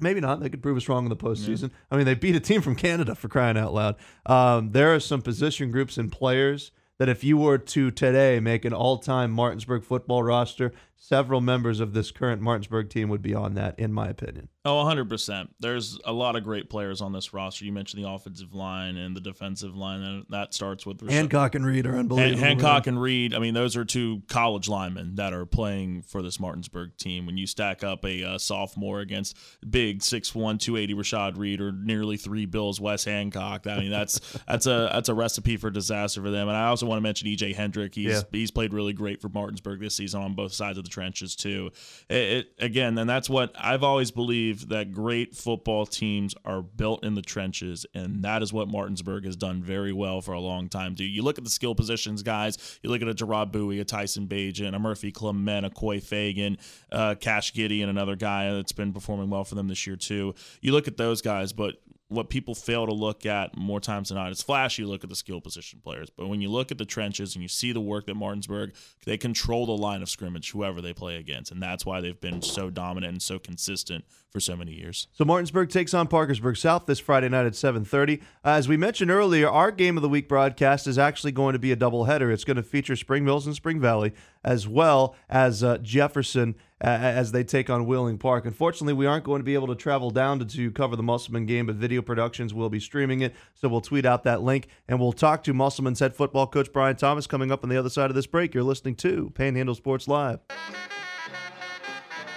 [0.00, 0.40] maybe not.
[0.40, 1.70] They could prove us wrong in the postseason.
[1.70, 1.76] Yeah.
[1.90, 3.96] I mean, they beat a team from Canada for crying out loud.
[4.26, 8.64] Um, there are some position groups and players that if you were to today make
[8.64, 13.54] an all-time Martinsburg football roster, several members of this current Martinsburg team would be on
[13.54, 14.48] that, in my opinion.
[14.64, 15.48] Oh, 100%.
[15.60, 17.64] There's a lot of great players on this roster.
[17.64, 21.64] You mentioned the offensive line and the defensive line, and that starts with Hancock and
[21.64, 22.38] Reed are unbelievable.
[22.38, 26.38] Hancock and Reed, I mean, those are two college linemen that are playing for this
[26.38, 27.24] Martinsburg team.
[27.24, 29.38] When you stack up a uh, sophomore against
[29.70, 34.66] big 6'1", 280 Rashad Reed or nearly three Bills Wes Hancock, I mean, that's that's
[34.66, 36.48] a that's a recipe for disaster for them.
[36.48, 37.94] And I also want to mention EJ Hendrick.
[37.94, 38.22] He's yeah.
[38.32, 41.70] he's played really great for Martinsburg this season on both sides of the trenches too.
[42.08, 47.04] It, it, again, and that's what I've always believed that great football teams are built
[47.04, 50.68] in the trenches, and that is what Martinsburg has done very well for a long
[50.68, 50.94] time.
[50.94, 52.78] Do you look at the skill positions, guys?
[52.82, 56.58] You look at a Gerard Bowie, a Tyson Bagent, a Murphy Clement, a Coy Fagan,
[56.90, 60.34] uh, Cash and another guy that's been performing well for them this year too.
[60.60, 61.76] You look at those guys, but
[62.08, 64.82] what people fail to look at more times than not is flashy.
[64.82, 67.42] You look at the skill position players, but when you look at the trenches and
[67.42, 68.72] you see the work that Martinsburg,
[69.04, 72.40] they control the line of scrimmage, whoever they play against, and that's why they've been
[72.40, 75.08] so dominant and so consistent for so many years.
[75.12, 78.20] So Martinsburg takes on Parkersburg South this Friday night at 7:30.
[78.44, 81.58] Uh, as we mentioned earlier, our game of the week broadcast is actually going to
[81.58, 82.32] be a doubleheader.
[82.32, 84.14] It's going to feature Spring Mills and Spring Valley
[84.44, 88.44] as well as uh, Jefferson uh, as they take on Wheeling Park.
[88.46, 91.46] Unfortunately, we aren't going to be able to travel down to, to cover the Musselman
[91.46, 93.34] game, but Video Productions will be streaming it.
[93.54, 96.96] So we'll tweet out that link and we'll talk to Musselman's head football coach Brian
[96.96, 98.54] Thomas coming up on the other side of this break.
[98.54, 100.40] You're listening to Panhandle Sports Live.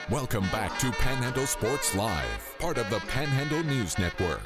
[0.10, 4.42] Welcome back to Panhandle Sports Live, part of the Panhandle News Network.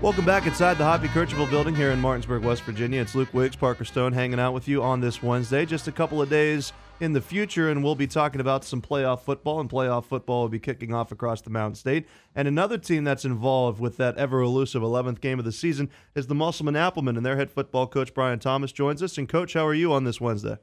[0.00, 3.00] Welcome back inside the Hoppy Kercheval building here in Martinsburg, West Virginia.
[3.00, 5.66] It's Luke Wiggs, Parker Stone hanging out with you on this Wednesday.
[5.66, 9.22] Just a couple of days in the future, and we'll be talking about some playoff
[9.22, 12.06] football, and playoff football will be kicking off across the Mountain State.
[12.36, 16.28] And another team that's involved with that ever elusive 11th game of the season is
[16.28, 19.18] the Musselman Appleman, and their head football coach, Brian Thomas, joins us.
[19.18, 20.58] And, Coach, how are you on this Wednesday?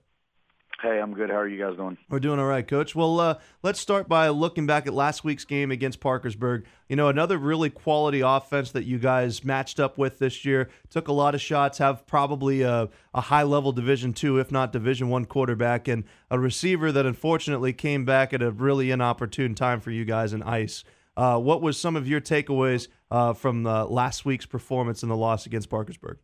[0.81, 1.29] Hey, I'm good.
[1.29, 1.97] How are you guys doing?
[2.09, 2.95] We're doing all right, Coach.
[2.95, 6.65] Well, uh, let's start by looking back at last week's game against Parkersburg.
[6.89, 10.69] You know, another really quality offense that you guys matched up with this year.
[10.89, 11.77] Took a lot of shots.
[11.77, 16.37] Have probably a, a high level Division two, if not Division one quarterback, and a
[16.37, 20.83] receiver that unfortunately came back at a really inopportune time for you guys in ice.
[21.15, 25.45] Uh, what was some of your takeaways uh, from last week's performance in the loss
[25.45, 26.17] against Parkersburg?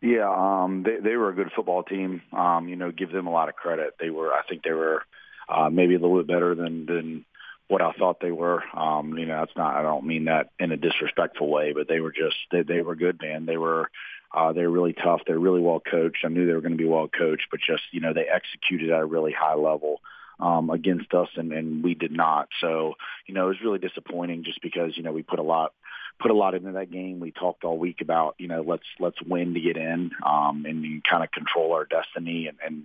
[0.00, 2.22] Yeah, um, they they were a good football team.
[2.32, 3.94] Um, you know, give them a lot of credit.
[4.00, 5.02] They were, I think, they were
[5.48, 7.24] uh, maybe a little bit better than than
[7.68, 8.62] what I thought they were.
[8.76, 9.76] Um, you know, that's not.
[9.76, 12.96] I don't mean that in a disrespectful way, but they were just they they were
[12.96, 13.46] good, man.
[13.46, 13.90] They were.
[14.32, 15.20] Uh, they're really tough.
[15.24, 16.24] They're really well coached.
[16.24, 18.90] I knew they were going to be well coached, but just you know they executed
[18.90, 20.00] at a really high level
[20.40, 22.48] um, against us, and, and we did not.
[22.60, 22.94] So
[23.26, 25.72] you know it was really disappointing, just because you know we put a lot
[26.20, 27.20] put a lot into that game.
[27.20, 31.02] We talked all week about you know let's let's win to get in um, and
[31.04, 32.84] kind of control our destiny and, and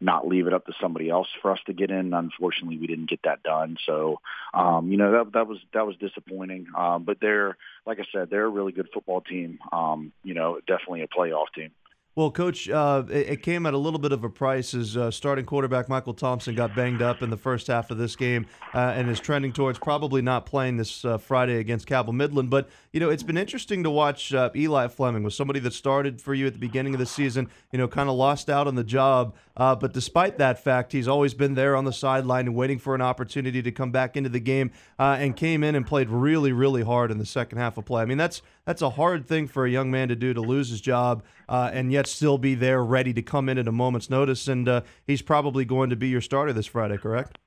[0.00, 2.14] not leave it up to somebody else for us to get in.
[2.14, 3.76] Unfortunately, we didn't get that done.
[3.86, 4.20] So
[4.54, 6.66] um, you know that that was that was disappointing.
[6.76, 9.58] Um, but they're like I said, they're a really good football team.
[9.72, 11.70] Um, you know, definitely a playoff team.
[12.16, 15.12] Well, Coach, uh, it, it, came at a little bit of a price as uh,
[15.12, 18.78] starting quarterback Michael Thompson got banged up in the first half of this game uh,
[18.96, 22.50] and is trending towards probably not playing this uh, Friday against Cabell Midland.
[22.50, 26.20] But, you know, it's been interesting to watch uh, Eli Fleming was somebody that started
[26.20, 28.74] for you at the beginning of the season, you know, kind of lost out on
[28.74, 29.34] the job.
[29.56, 32.96] Uh, but despite that fact, he's always been there on the sideline and waiting for
[32.96, 36.82] an opportunity to come back into the game and came in and played really, really
[36.82, 38.02] hard in the second half of play.
[38.02, 40.70] I mean, that's that's a hard thing for a young man to do to lose
[40.70, 44.48] his job and yet still be there ready to come in at a moment's notice.
[44.48, 47.38] And uh, he's probably going to be your starter this Friday, correct?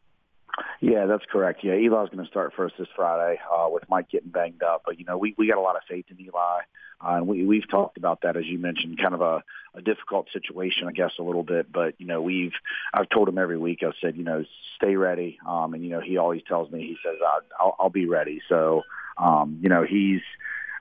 [0.82, 1.64] Yeah, that's correct.
[1.64, 4.84] Yeah, Eli's going to start first this Friday uh, with Mike getting banged up.
[4.86, 6.60] But, you know, we, we got a lot of faith in Eli.
[7.02, 10.28] Uh, and we, we've talked about that, as you mentioned, kind of a, a difficult
[10.32, 11.72] situation, I guess, a little bit.
[11.72, 12.54] But, you know, we've,
[12.94, 15.40] I've told him every week, I've said, you know, stay ready.
[15.48, 17.18] Um, and, you know, he always tells me, he says,
[17.60, 18.42] I'll, I'll be ready.
[18.48, 18.84] So,
[19.18, 20.22] um, you know, he's,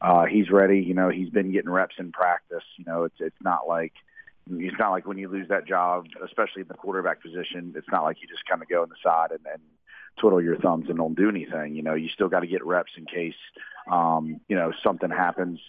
[0.01, 0.81] uh, he's ready.
[0.81, 2.65] You know, he's been getting reps in practice.
[2.77, 3.93] You know, it's it's not like
[4.51, 7.75] it's not like when you lose that job, especially in the quarterback position.
[7.77, 9.59] It's not like you just kind of go on the side and then
[10.19, 11.75] twiddle your thumbs and don't do anything.
[11.75, 13.35] You know, you still got to get reps in case
[13.91, 15.61] um, you know something happens,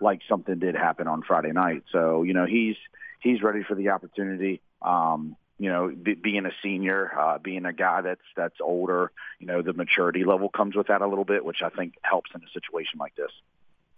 [0.00, 1.84] like something did happen on Friday night.
[1.92, 2.76] So you know, he's
[3.20, 4.60] he's ready for the opportunity.
[4.80, 9.46] Um, you know, be, being a senior, uh, being a guy that's that's older, you
[9.46, 12.40] know, the maturity level comes with that a little bit, which I think helps in
[12.42, 13.30] a situation like this.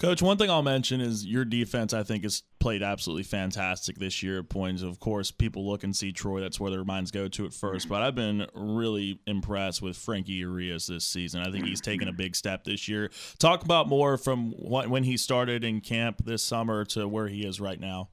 [0.05, 4.23] Coach, one thing I'll mention is your defense, I think, has played absolutely fantastic this
[4.23, 4.83] year at points.
[4.83, 6.43] Of course, people look and see Troy.
[6.43, 7.89] That's where their minds go to at first.
[7.89, 11.41] But I've been really impressed with Frankie Urias this season.
[11.41, 13.11] I think he's taken a big step this year.
[13.39, 17.59] Talk about more from when he started in camp this summer to where he is
[17.59, 18.11] right now.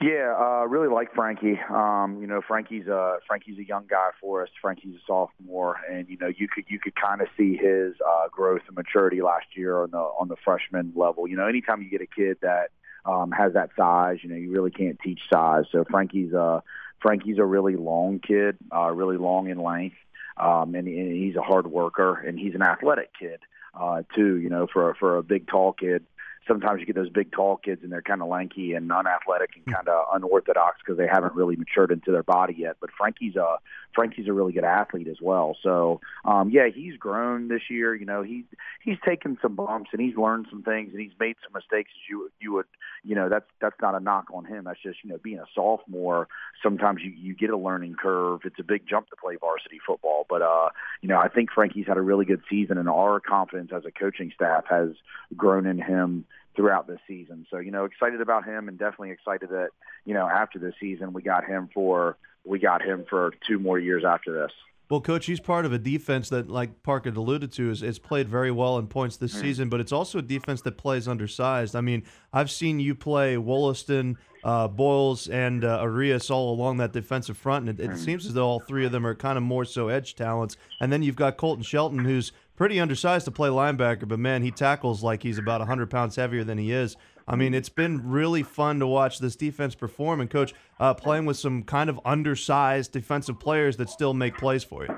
[0.00, 1.58] Yeah, uh, really like Frankie.
[1.68, 4.48] Um, you know, Frankie's a Frankie's a young guy for us.
[4.62, 8.28] Frankie's a sophomore, and you know, you could you could kind of see his uh,
[8.30, 11.26] growth and maturity last year on the on the freshman level.
[11.26, 12.70] You know, anytime you get a kid that
[13.04, 15.64] um, has that size, you know, you really can't teach size.
[15.72, 16.62] So Frankie's a
[17.02, 19.96] Frankie's a really long kid, uh, really long in length,
[20.36, 23.40] um, and, and he's a hard worker, and he's an athletic kid
[23.74, 24.36] uh, too.
[24.36, 26.04] You know, for for a big tall kid
[26.48, 29.72] sometimes you get those big tall kids and they're kind of lanky and unathletic and
[29.72, 32.76] kind of unorthodox because they haven't really matured into their body yet.
[32.80, 33.58] But Frankie's a
[33.94, 35.56] Frankie's a really good athlete as well.
[35.62, 37.94] So um, yeah, he's grown this year.
[37.94, 38.44] You know, he's
[38.82, 41.90] he's taken some bumps and he's learned some things and he's made some mistakes.
[41.94, 42.66] As you you would
[43.04, 44.64] you know that's that's not a knock on him.
[44.64, 46.28] That's just you know being a sophomore.
[46.62, 48.40] Sometimes you you get a learning curve.
[48.44, 50.26] It's a big jump to play varsity football.
[50.28, 50.70] But uh,
[51.02, 53.90] you know, I think Frankie's had a really good season and our confidence as a
[53.90, 54.90] coaching staff has
[55.36, 56.24] grown in him
[56.58, 57.46] throughout this season.
[57.50, 59.68] So, you know, excited about him and definitely excited that,
[60.04, 63.78] you know, after this season we got him for we got him for two more
[63.78, 64.50] years after this.
[64.90, 67.98] Well, coach, he's part of a defense that, like Park had alluded to, is, is
[67.98, 69.40] played very well in points this mm.
[69.42, 71.76] season, but it's also a defense that plays undersized.
[71.76, 76.94] I mean, I've seen you play Wollaston, uh, Boyles, and uh, Arias all along that
[76.94, 77.98] defensive front, and it, it mm.
[77.98, 80.56] seems as though all three of them are kind of more so edge talents.
[80.80, 84.50] And then you've got Colton Shelton, who's pretty undersized to play linebacker, but man, he
[84.50, 86.96] tackles like he's about 100 pounds heavier than he is.
[87.28, 91.24] I mean, it's been really fun to watch this defense perform, and coach uh, playing
[91.24, 94.96] with some kind of undersized defensive players that still make plays for you.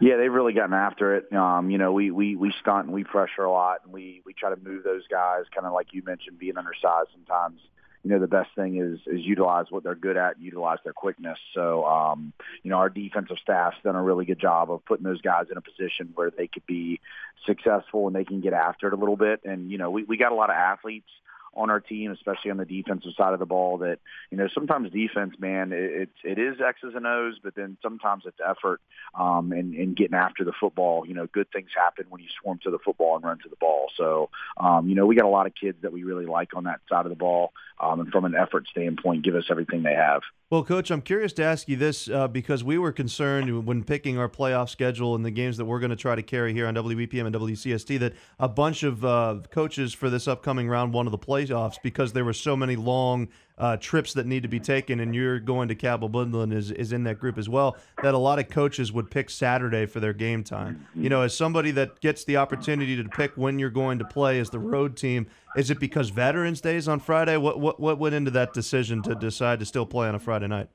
[0.00, 1.32] Yeah, they've really gotten after it.
[1.32, 4.32] Um, you know, we we we stunt and we pressure a lot, and we we
[4.32, 7.60] try to move those guys, kind of like you mentioned, being undersized sometimes
[8.02, 11.38] you know, the best thing is is utilize what they're good at, utilize their quickness.
[11.54, 12.32] So, um,
[12.62, 15.58] you know, our defensive staff's done a really good job of putting those guys in
[15.58, 17.00] a position where they could be
[17.46, 19.40] successful and they can get after it a little bit.
[19.44, 21.08] And you know, we we got a lot of athletes
[21.54, 23.78] on our team, especially on the defensive side of the ball.
[23.78, 23.98] That
[24.30, 28.38] you know sometimes defense, man, it, it, is X's and O's, but then sometimes it's
[28.46, 28.80] effort
[29.14, 31.06] um, and, and getting after the football.
[31.06, 33.56] You know, good things happen when you swarm to the football and run to the
[33.56, 33.90] ball.
[33.96, 36.64] So um, you know, we got a lot of kids that we really like on
[36.64, 39.94] that side of the ball, um, and from an effort standpoint, give us everything they
[39.94, 40.22] have.
[40.50, 44.18] Well, Coach, I'm curious to ask you this uh, because we were concerned when picking
[44.18, 46.74] our playoff schedule and the games that we're going to try to carry here on
[46.74, 51.12] WEPM and WCST that a bunch of uh, coaches for this upcoming round one of
[51.12, 51.39] the playoffs,
[51.82, 55.38] because there were so many long uh, trips that need to be taken, and you're
[55.38, 58.48] going to Cabell Midland is, is in that group as well, that a lot of
[58.48, 60.86] coaches would pick Saturday for their game time.
[60.94, 64.38] You know, as somebody that gets the opportunity to pick when you're going to play
[64.40, 65.26] as the road team,
[65.56, 67.36] is it because Veterans Day is on Friday?
[67.36, 70.48] What, what, what went into that decision to decide to still play on a Friday
[70.48, 70.68] night?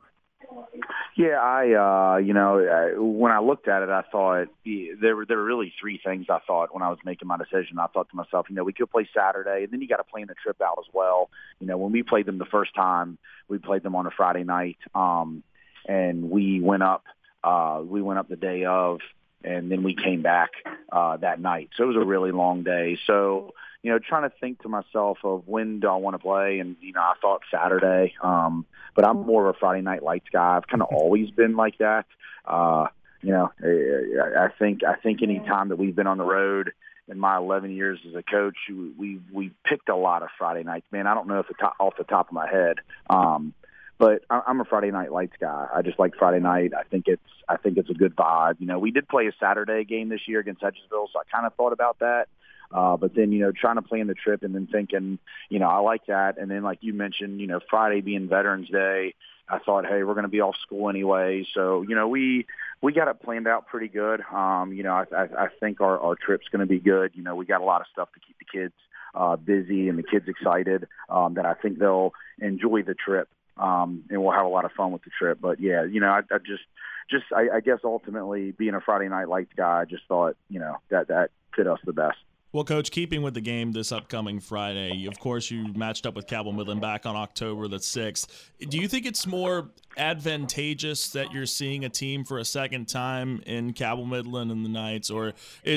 [1.18, 5.26] Yeah, I uh, you know I, when I looked at it, I thought there were
[5.26, 7.80] there were really three things I thought when I was making my decision.
[7.80, 10.04] I thought to myself, you know, we could play Saturday, and then you got to
[10.04, 11.30] plan the trip out as well.
[11.62, 14.44] You know, when we played them the first time, we played them on a Friday
[14.44, 15.42] night, um,
[15.88, 17.06] and we went up.
[17.42, 19.00] Uh, we went up the day of,
[19.42, 20.50] and then we came back
[20.92, 21.70] uh, that night.
[21.78, 22.98] So it was a really long day.
[23.08, 23.54] So
[23.86, 26.76] you know, trying to think to myself of when do I want to play, and
[26.82, 30.58] you know, I thought Saturday, um, but I'm more of a Friday night lights guy.
[30.58, 32.08] I've kind of always been like that.
[32.46, 32.88] Uh,
[33.22, 36.72] you know, I think I think any time that we've been on the road
[37.08, 40.88] in my 11 years as a coach, we we picked a lot of Friday nights.
[40.92, 42.78] Man, I don't know if the top, off the top of my head.
[43.08, 43.54] Um,
[44.00, 45.68] but I'm a Friday night lights guy.
[45.72, 46.72] I just like Friday night.
[46.76, 48.56] I think it's I think it's a good vibe.
[48.58, 51.46] You know, we did play a Saturday game this year against Hedgesville, so I kind
[51.46, 52.30] of thought about that.
[52.76, 55.70] Uh, but then, you know, trying to plan the trip and then thinking, you know,
[55.70, 56.38] I like that.
[56.38, 59.16] And then, like you mentioned, you know, Friday being Veterans Day,
[59.48, 61.46] I thought, hey, we're going to be off school anyway.
[61.54, 62.46] So, you know, we
[62.82, 64.20] we got it planned out pretty good.
[64.30, 67.12] Um, you know, I, I, I think our, our trip's going to be good.
[67.16, 68.74] You know, we got a lot of stuff to keep the kids
[69.14, 73.30] uh, busy and the kids excited um, that I think they'll enjoy the trip.
[73.56, 75.38] Um, and we'll have a lot of fun with the trip.
[75.40, 76.64] But yeah, you know, I, I just,
[77.10, 80.60] just I, I guess ultimately being a Friday night lights guy, I just thought, you
[80.60, 82.18] know, that that fit us the best.
[82.56, 86.26] Well, Coach, keeping with the game this upcoming Friday, of course, you matched up with
[86.26, 88.28] Cabell Midland back on October the 6th.
[88.70, 93.42] Do you think it's more advantageous that you're seeing a team for a second time
[93.46, 95.34] in Cabell Midland and the Knights, or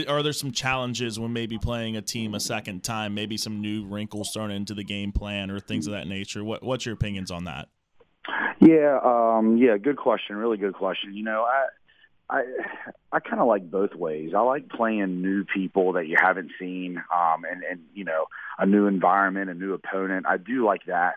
[0.06, 3.84] are there some challenges when maybe playing a team a second time, maybe some new
[3.84, 6.44] wrinkles thrown into the game plan or things of that nature?
[6.44, 7.66] What, what's your opinions on that?
[8.60, 10.36] Yeah, um, yeah, good question.
[10.36, 11.12] Really good question.
[11.12, 11.66] You know, I
[12.30, 12.44] I
[13.12, 14.32] I kind of like both ways.
[14.36, 18.26] I like playing new people that you haven't seen, um, and and you know
[18.58, 20.26] a new environment, a new opponent.
[20.28, 21.14] I do like that,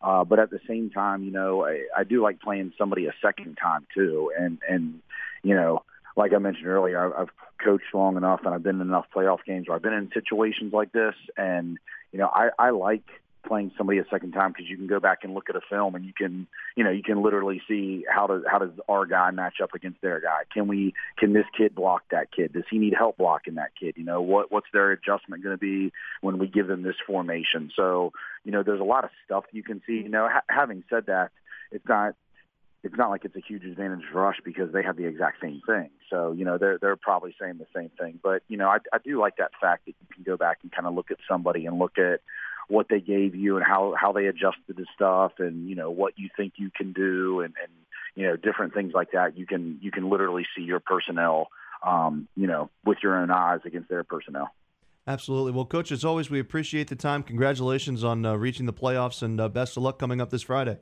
[0.00, 3.14] uh, but at the same time, you know, I, I do like playing somebody a
[3.20, 4.32] second time too.
[4.38, 5.00] And and
[5.42, 5.82] you know,
[6.16, 7.30] like I mentioned earlier, I've, I've
[7.62, 10.72] coached long enough, and I've been in enough playoff games where I've been in situations
[10.72, 11.78] like this, and
[12.12, 13.04] you know, I I like
[13.44, 15.94] playing somebody a second time because you can go back and look at a film
[15.94, 19.30] and you can you know you can literally see how does how does our guy
[19.30, 20.42] match up against their guy?
[20.52, 22.52] Can we can this kid block that kid?
[22.52, 23.94] Does he need help blocking that kid?
[23.96, 27.70] You know what what's their adjustment going to be when we give them this formation?
[27.76, 28.12] So
[28.44, 29.94] you know there's a lot of stuff you can see.
[29.94, 31.30] You know ha- having said that
[31.70, 32.14] it's not
[32.84, 35.62] it's not like it's a huge advantage for us because they have the exact same
[35.66, 35.88] thing.
[36.10, 38.20] So, you know, they're they're probably saying the same thing.
[38.22, 40.70] But, you know, I, I do like that fact that you can go back and
[40.70, 42.20] kind of look at somebody and look at
[42.68, 46.14] what they gave you and how how they adjusted the stuff and you know what
[46.16, 47.72] you think you can do and and
[48.14, 51.48] you know different things like that you can you can literally see your personnel
[51.86, 54.50] um you know with your own eyes against their personnel
[55.06, 55.52] Absolutely.
[55.52, 57.22] Well, Coach, as always, we appreciate the time.
[57.22, 60.78] Congratulations on uh, reaching the playoffs, and uh, best of luck coming up this Friday.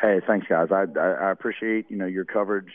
[0.00, 0.68] Hey, thanks, guys.
[0.72, 2.72] I, I, I appreciate you know your coverage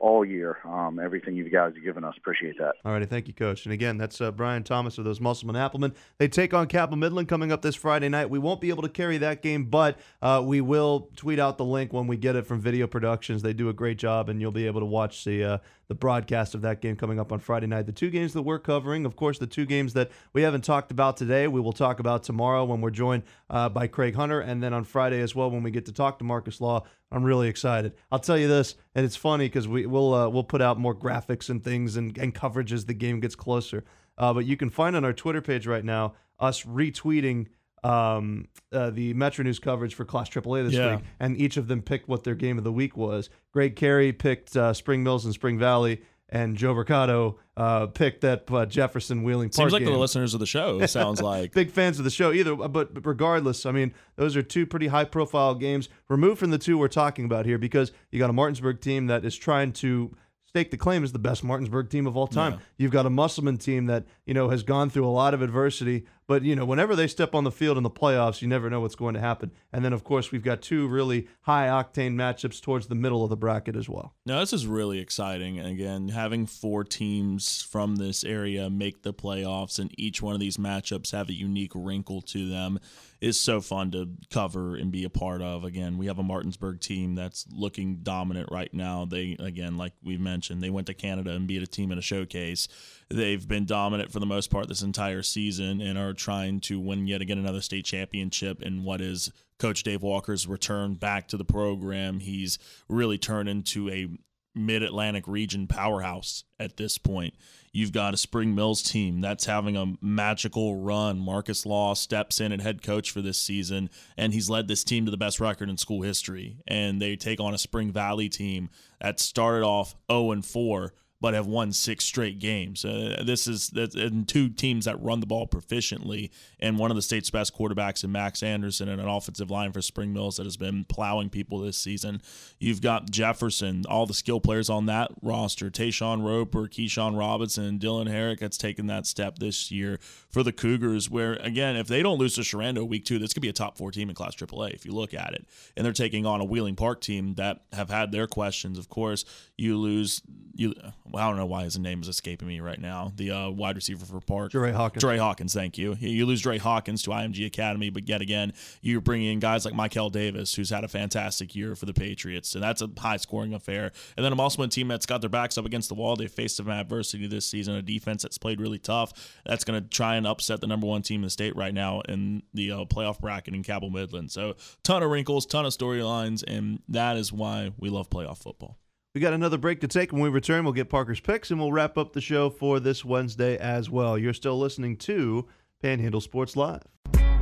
[0.00, 0.58] all year.
[0.64, 2.74] Um, everything you guys have given us, appreciate that.
[2.84, 3.64] All righty, thank you, Coach.
[3.64, 5.94] And again, that's uh, Brian Thomas of those Musselman Applemen.
[6.18, 8.30] They take on Cabell Midland coming up this Friday night.
[8.30, 11.64] We won't be able to carry that game, but uh, we will tweet out the
[11.64, 13.42] link when we get it from Video Productions.
[13.42, 16.54] They do a great job, and you'll be able to watch the uh, the broadcast
[16.54, 17.86] of that game coming up on Friday night.
[17.86, 20.90] The two games that we're covering, of course, the two games that we haven't talked
[20.90, 24.62] about today, we will talk about tomorrow when we're joined uh, by Craig Hunter, and
[24.62, 26.84] then on Friday as well when we get to talk to Marcus Law.
[27.10, 27.94] I'm really excited.
[28.12, 30.94] I'll tell you this, and it's funny because we will uh, we'll put out more
[30.94, 33.84] graphics and things and, and coverage as the game gets closer.
[34.18, 37.46] Uh, but you can find on our Twitter page right now us retweeting
[37.84, 40.96] um, uh, the Metro News coverage for Class AAA this Yeah.
[40.96, 43.30] week, and each of them picked what their game of the week was.
[43.52, 48.44] Greg Carey picked uh, Spring Mills and Spring Valley, and Joe Mercado uh, picked that
[48.50, 49.92] uh, Jefferson Wheeling Park Seems like game.
[49.92, 50.84] the listeners of the show.
[50.86, 54.42] Sounds like big fans of the show either but, but regardless i mean those are
[54.42, 58.18] two pretty high profile games removed from the two we're talking about here because you
[58.18, 60.14] got a martinsburg team that is trying to
[60.46, 62.58] stake the claim as the best martinsburg team of all time Yeah.
[62.76, 66.04] you've got a musselman team that you know has gone through a lot of adversity
[66.28, 68.80] but you know whenever they step on the field in the playoffs you never know
[68.80, 72.60] what's going to happen and then of course we've got two really high octane matchups
[72.60, 75.58] towards the middle of the bracket as well No, this is really exciting.
[75.58, 80.58] Again, having four teams from this area make the playoffs and each one of these
[80.58, 82.78] matchups have a unique wrinkle to them
[83.20, 85.64] is so fun to cover and be a part of.
[85.64, 89.06] Again, we have a Martinsburg team that's looking dominant right now.
[89.06, 92.02] They, again, like we've mentioned, they went to Canada and beat a team in a
[92.02, 92.68] showcase.
[93.10, 97.06] They've been dominant for the most part this entire season and are trying to win
[97.06, 101.44] yet again another state championship in what is Coach Dave Walker's return back to the
[101.44, 102.20] program.
[102.20, 104.08] He's really turned into a
[104.54, 107.34] Mid Atlantic region powerhouse at this point.
[107.72, 111.18] You've got a Spring Mills team that's having a magical run.
[111.18, 115.04] Marcus Law steps in at head coach for this season, and he's led this team
[115.04, 116.58] to the best record in school history.
[116.66, 118.68] And they take on a Spring Valley team
[119.00, 122.84] that started off 0 and 4 but have won six straight games.
[122.84, 127.02] Uh, this is and two teams that run the ball proficiently, and one of the
[127.02, 130.56] state's best quarterbacks in Max Anderson and an offensive line for Spring Mills that has
[130.56, 132.22] been plowing people this season.
[132.58, 138.08] You've got Jefferson, all the skill players on that roster: Tayshawn Roper, Keyshawn Robinson, Dylan
[138.08, 138.38] Herrick.
[138.38, 139.98] That's taken that step this year
[140.30, 141.10] for the Cougars.
[141.10, 143.76] Where again, if they don't lose to Sherando week two, this could be a top
[143.76, 145.46] four team in Class AAA if you look at it.
[145.76, 148.78] And they're taking on a Wheeling Park team that have had their questions.
[148.78, 149.24] Of course,
[149.56, 150.22] you lose
[150.54, 150.74] you
[151.14, 153.12] I don't know why his name is escaping me right now.
[153.16, 155.02] The uh, wide receiver for Park, Dre Hawkins.
[155.02, 155.96] Dre Hawkins, thank you.
[155.98, 158.52] You lose Dre Hawkins to IMG Academy, but yet again,
[158.82, 162.54] you're bringing in guys like Michael Davis, who's had a fantastic year for the Patriots,
[162.54, 163.92] and that's a high scoring affair.
[164.16, 166.16] And then I'm also a team that's got their backs up against the wall.
[166.16, 169.40] They faced some adversity this season, a defense that's played really tough.
[169.44, 172.00] That's going to try and upset the number one team in the state right now
[172.02, 174.30] in the uh, playoff bracket in Cabell Midland.
[174.30, 178.78] So, ton of wrinkles, ton of storylines, and that is why we love playoff football.
[179.18, 180.12] We got another break to take.
[180.12, 183.04] When we return, we'll get Parker's picks and we'll wrap up the show for this
[183.04, 184.16] Wednesday as well.
[184.16, 185.44] You're still listening to
[185.82, 186.84] Panhandle Sports Live.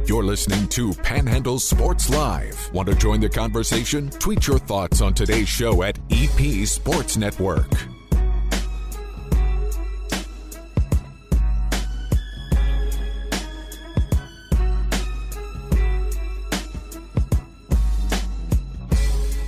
[0.06, 2.72] You're listening to Panhandle Sports Live.
[2.72, 4.08] Want to join the conversation?
[4.08, 7.70] Tweet your thoughts on today's show at EP Sports Network.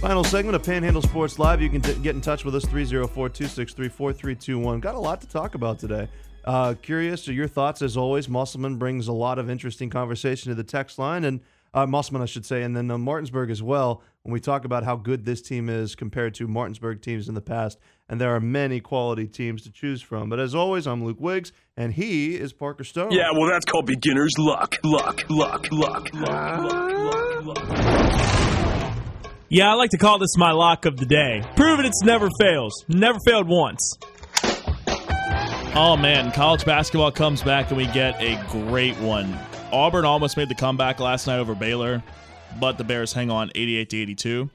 [0.09, 1.61] Final segment of Panhandle Sports Live.
[1.61, 4.81] You can t- get in touch with us 304 263 4321.
[4.81, 6.09] Got a lot to talk about today.
[6.47, 8.27] Uh, curious to your thoughts as always.
[8.27, 11.41] Musselman brings a lot of interesting conversation to the text line, and
[11.75, 14.01] uh, Musselman, I should say, and then uh, Martinsburg as well.
[14.23, 17.43] When we talk about how good this team is compared to Martinsburg teams in the
[17.43, 17.79] past,
[18.09, 20.31] and there are many quality teams to choose from.
[20.31, 23.11] But as always, I'm Luke Wiggs, and he is Parker Stone.
[23.11, 24.75] Yeah, well, that's called beginner's luck.
[24.83, 28.58] Luck, luck, luck, luck, luck, luck, luck.
[29.51, 31.43] Yeah, I like to call this my lock of the day.
[31.57, 32.85] Proven it's never fails.
[32.87, 33.97] Never failed once.
[35.75, 39.39] Oh man, college basketball comes back and we get a great one.
[39.73, 42.03] Auburn almost made the comeback last night over Baylor,
[42.61, 44.51] but the Bears hang on 88 to 82.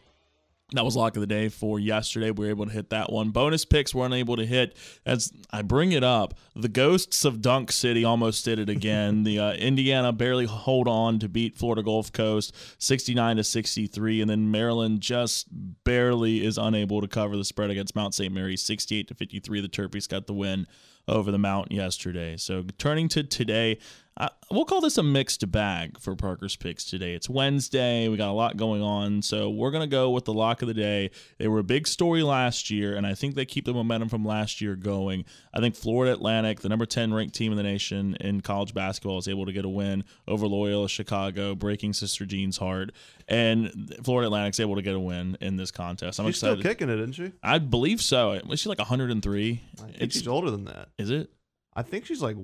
[0.71, 2.31] That was lock of the day for yesterday.
[2.31, 3.29] We were able to hit that one.
[3.29, 4.75] Bonus picks were unable to hit.
[5.05, 9.23] As I bring it up, the ghosts of Dunk City almost did it again.
[9.23, 14.29] the uh, Indiana barely hold on to beat Florida Gulf Coast 69 to 63, and
[14.29, 15.47] then Maryland just
[15.83, 18.33] barely is unable to cover the spread against Mount St.
[18.33, 19.61] Mary 68 to 53.
[19.61, 20.65] The Terpies got the win
[21.07, 22.37] over the Mount yesterday.
[22.37, 23.77] So turning to today,
[24.15, 27.15] uh, we'll call this a mixed bag for Parker's picks today.
[27.15, 28.07] It's Wednesday.
[28.07, 29.23] We got a lot going on.
[29.23, 31.09] So we're going to go with the lock of the day.
[31.39, 34.23] They were a big story last year, and I think they keep the momentum from
[34.23, 35.25] last year going.
[35.51, 39.17] I think Florida Atlantic, the number 10 ranked team in the nation in college basketball,
[39.17, 42.91] is able to get a win over Loyola Chicago, breaking Sister Jean's heart.
[43.27, 46.19] And Florida Atlantic's able to get a win in this contest.
[46.19, 46.59] I'm she's excited.
[46.59, 47.31] still kicking it, isn't she?
[47.41, 48.39] I believe so.
[48.45, 49.61] Was she like 103?
[49.81, 50.89] I think she's older than that.
[50.99, 51.31] Is it?
[51.75, 52.35] I think she's like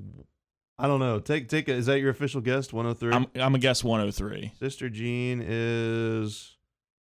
[0.80, 1.19] I don't know.
[1.19, 2.71] Take take a, is that your official guess?
[2.71, 3.13] 103.
[3.13, 4.53] I'm I'm a guess 103.
[4.59, 6.55] Sister Jean is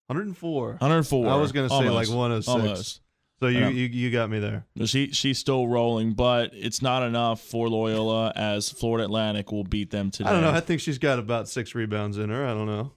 [0.07, 0.69] 104.
[0.79, 1.29] 104.
[1.29, 1.95] I was gonna say Almost.
[1.95, 2.49] like 106.
[2.49, 3.01] Almost.
[3.41, 4.65] So you, you you got me there.
[4.85, 9.91] She she's still rolling, but it's not enough for Loyola as Florida Atlantic will beat
[9.91, 10.29] them today.
[10.29, 10.53] I don't know.
[10.53, 12.47] I think she's got about six rebounds in her.
[12.47, 12.93] I don't know.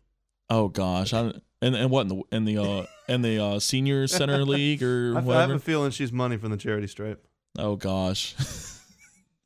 [0.49, 4.05] Oh gosh, I, and and what in the in the uh, in the uh, senior
[4.05, 7.27] center league or I, I have a feeling she's money from the charity stripe.
[7.57, 8.35] Oh gosh.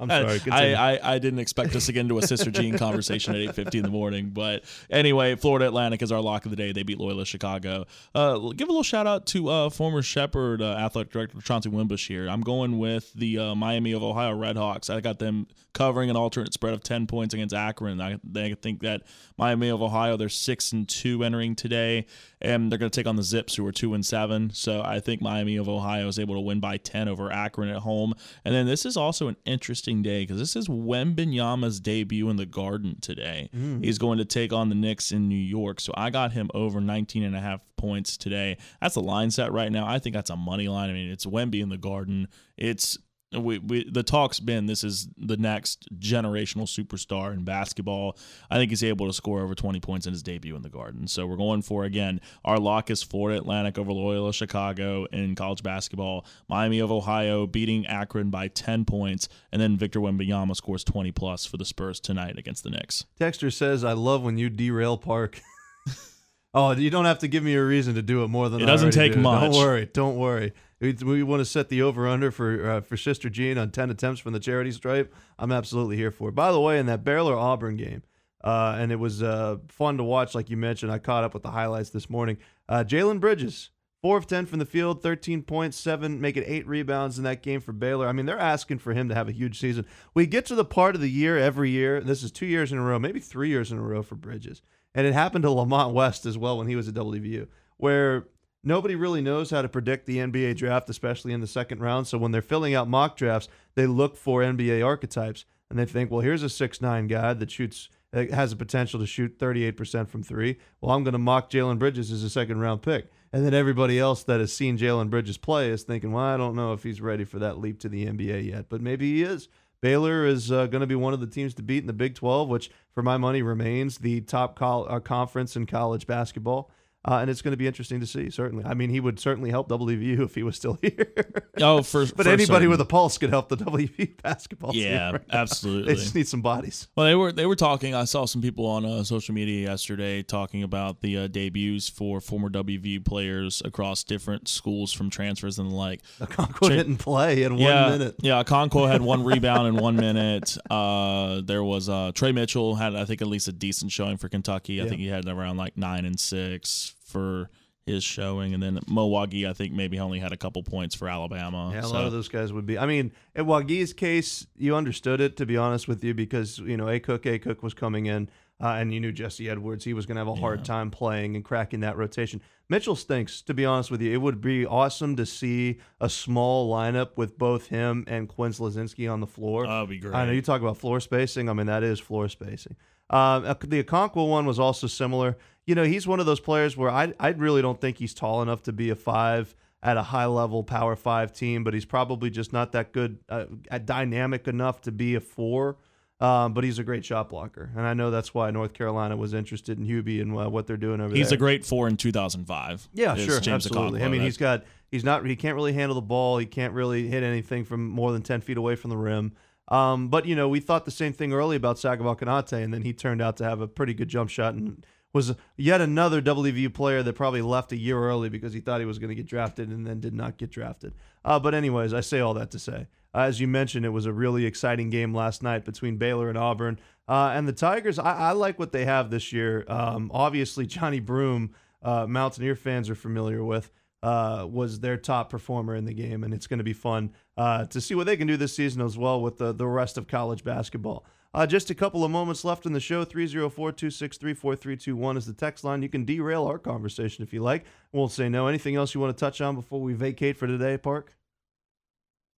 [0.01, 0.41] I'm sorry.
[0.51, 3.75] I, I, I didn't expect us to get into a Sister Jean conversation at 8.50
[3.75, 4.31] in the morning.
[4.31, 6.71] But anyway, Florida Atlantic is our lock of the day.
[6.71, 7.85] They beat Loyola Chicago.
[8.15, 12.07] Uh, give a little shout out to uh, former Shepherd uh, athletic director Chauncey Winbush
[12.07, 12.27] here.
[12.27, 14.89] I'm going with the uh, Miami of Ohio Redhawks.
[14.89, 18.01] I got them covering an alternate spread of 10 points against Akron.
[18.01, 19.03] I, I think that
[19.37, 22.07] Miami of Ohio, they're 6 and 2 entering today,
[22.41, 24.51] and they're going to take on the Zips, who are 2 and 7.
[24.53, 27.79] So I think Miami of Ohio is able to win by 10 over Akron at
[27.79, 28.13] home.
[28.43, 32.45] And then this is also an interesting day because this is Wembanyama's debut in the
[32.45, 33.49] Garden today.
[33.55, 33.83] Mm.
[33.83, 35.79] He's going to take on the Knicks in New York.
[35.79, 38.57] So I got him over 19 and a half points today.
[38.81, 39.87] That's a line set right now.
[39.87, 40.89] I think that's a money line.
[40.89, 42.27] I mean, it's Wemby in the Garden.
[42.57, 42.97] It's
[43.33, 48.17] we, we the talk's been this is the next generational superstar in basketball.
[48.49, 51.07] I think he's able to score over 20 points in his debut in the Garden.
[51.07, 55.63] So we're going for again our lock is Florida Atlantic over Loyola Chicago in college
[55.63, 56.25] basketball.
[56.49, 61.45] Miami of Ohio beating Akron by 10 points, and then Victor Wembanyama scores 20 plus
[61.45, 63.05] for the Spurs tonight against the Knicks.
[63.19, 65.39] Texter says, "I love when you derail Park."
[66.53, 68.65] oh, you don't have to give me a reason to do it more than that.
[68.65, 69.19] It doesn't take do.
[69.19, 69.53] much.
[69.53, 69.89] Don't worry.
[69.93, 70.53] Don't worry.
[70.81, 73.91] We, we want to set the over under for uh, for Sister Jean on ten
[73.91, 75.13] attempts from the charity stripe.
[75.37, 76.35] I'm absolutely here for it.
[76.35, 78.01] By the way, in that Baylor Auburn game,
[78.43, 80.91] uh, and it was uh, fun to watch, like you mentioned.
[80.91, 82.37] I caught up with the highlights this morning.
[82.67, 83.69] Uh, Jalen Bridges,
[84.01, 87.61] four of ten from the field, 13 points, seven, making eight rebounds in that game
[87.61, 88.07] for Baylor.
[88.07, 89.85] I mean, they're asking for him to have a huge season.
[90.15, 92.01] We get to the part of the year every year.
[92.01, 94.63] This is two years in a row, maybe three years in a row for Bridges,
[94.95, 98.25] and it happened to Lamont West as well when he was at WVU, where
[98.63, 102.07] nobody really knows how to predict the NBA draft, especially in the second round.
[102.07, 106.11] So when they're filling out mock drafts, they look for NBA archetypes and they think,
[106.11, 110.09] well, here's a six nine guy that shoots that has a potential to shoot 38%
[110.09, 110.57] from three.
[110.81, 113.09] Well, I'm going to mock Jalen Bridges as a second round pick.
[113.31, 116.55] And then everybody else that has seen Jalen Bridges play is thinking, well, I don't
[116.55, 119.47] know if he's ready for that leap to the NBA yet, but maybe he is.
[119.81, 122.13] Baylor is uh, going to be one of the teams to beat in the Big
[122.13, 126.69] 12, which, for my money, remains the top col- uh, conference in college basketball.
[127.03, 128.29] Uh, and it's going to be interesting to see.
[128.29, 131.11] Certainly, I mean, he would certainly help WVU if he was still here.
[131.59, 132.69] Oh, for but for anybody certain.
[132.69, 134.83] with a pulse could help the WVU basketball team.
[134.83, 135.93] Yeah, right absolutely.
[135.93, 136.87] They just need some bodies.
[136.95, 137.95] Well, they were they were talking.
[137.95, 142.21] I saw some people on uh, social media yesterday talking about the uh, debuts for
[142.21, 146.01] former WVU players across different schools from transfers and the like.
[146.19, 148.15] Okonkwo didn't play in one minute.
[148.21, 150.55] Yeah, Okonkwo had one rebound in one minute.
[150.69, 154.29] Uh, there was uh, Tre Mitchell had I think at least a decent showing for
[154.29, 154.79] Kentucky.
[154.79, 154.89] I Yeah.
[154.89, 157.49] think he had around like nine and six for
[157.85, 161.71] his showing, and then Milwaukee I think maybe only had a couple points for Alabama.
[161.73, 162.77] Yeah, a So- lot of those guys would be.
[162.77, 166.77] I mean, in Wague's case, you understood it to be honest with you because you
[166.77, 168.29] know A Cook, A Cook was coming in,
[168.61, 169.83] uh, and you knew Jesse Edwards.
[169.83, 172.39] He was going to have a hard time playing and cracking that rotation.
[172.69, 174.13] Mitchell stinks, to be honest with you.
[174.13, 179.11] It would be awesome to see a small lineup with both him and Quinn Slazinski
[179.11, 179.65] on the floor.
[179.65, 180.13] That'd be great.
[180.13, 181.49] I know you talk about floor spacing.
[181.49, 182.75] I mean, that is floor spacing.
[183.09, 185.37] Um, the Okonkwo one was also similar.
[185.71, 188.41] You know, he's one of those players where I, I really don't think he's tall
[188.41, 192.29] enough to be a five at a high level power five team, but he's probably
[192.29, 195.77] just not that good, uh, at dynamic enough to be a four.
[196.19, 199.33] Um, but he's a great shot blocker, and I know that's why North Carolina was
[199.33, 201.19] interested in Hubie and uh, what they're doing over He's there.
[201.19, 202.89] He's a great four in 2005.
[202.93, 204.03] Yeah, sure, James absolutely.
[204.03, 206.37] I mean, he's got he's not he can't really handle the ball.
[206.37, 209.31] He can't really hit anything from more than ten feet away from the rim.
[209.71, 212.83] Um, but you know, we thought the same thing early about Sagaba Konate, and then
[212.83, 216.73] he turned out to have a pretty good jump shot and was yet another WVU
[216.73, 219.25] player that probably left a year early because he thought he was going to get
[219.25, 220.93] drafted and then did not get drafted.
[221.25, 224.05] Uh, but anyways, I say all that to say, uh, as you mentioned, it was
[224.05, 226.79] a really exciting game last night between Baylor and Auburn.
[227.07, 229.65] Uh, and the Tigers, I, I like what they have this year.
[229.67, 231.53] Um, obviously, Johni Broome,
[231.83, 233.69] uh, Mountaineer fans are familiar with,
[234.03, 237.65] uh, was their top performer in the game, and it's going to be fun uh,
[237.65, 240.07] to see what they can do this season as well with the, the rest of
[240.07, 241.05] college basketball.
[241.33, 243.05] Uh, just a couple of moments left in the show.
[243.05, 245.81] 304 263 4321 is the text line.
[245.81, 247.63] You can derail our conversation if you like.
[247.93, 248.47] Won't say no.
[248.47, 251.15] Anything else you want to touch on before we vacate for today, Park?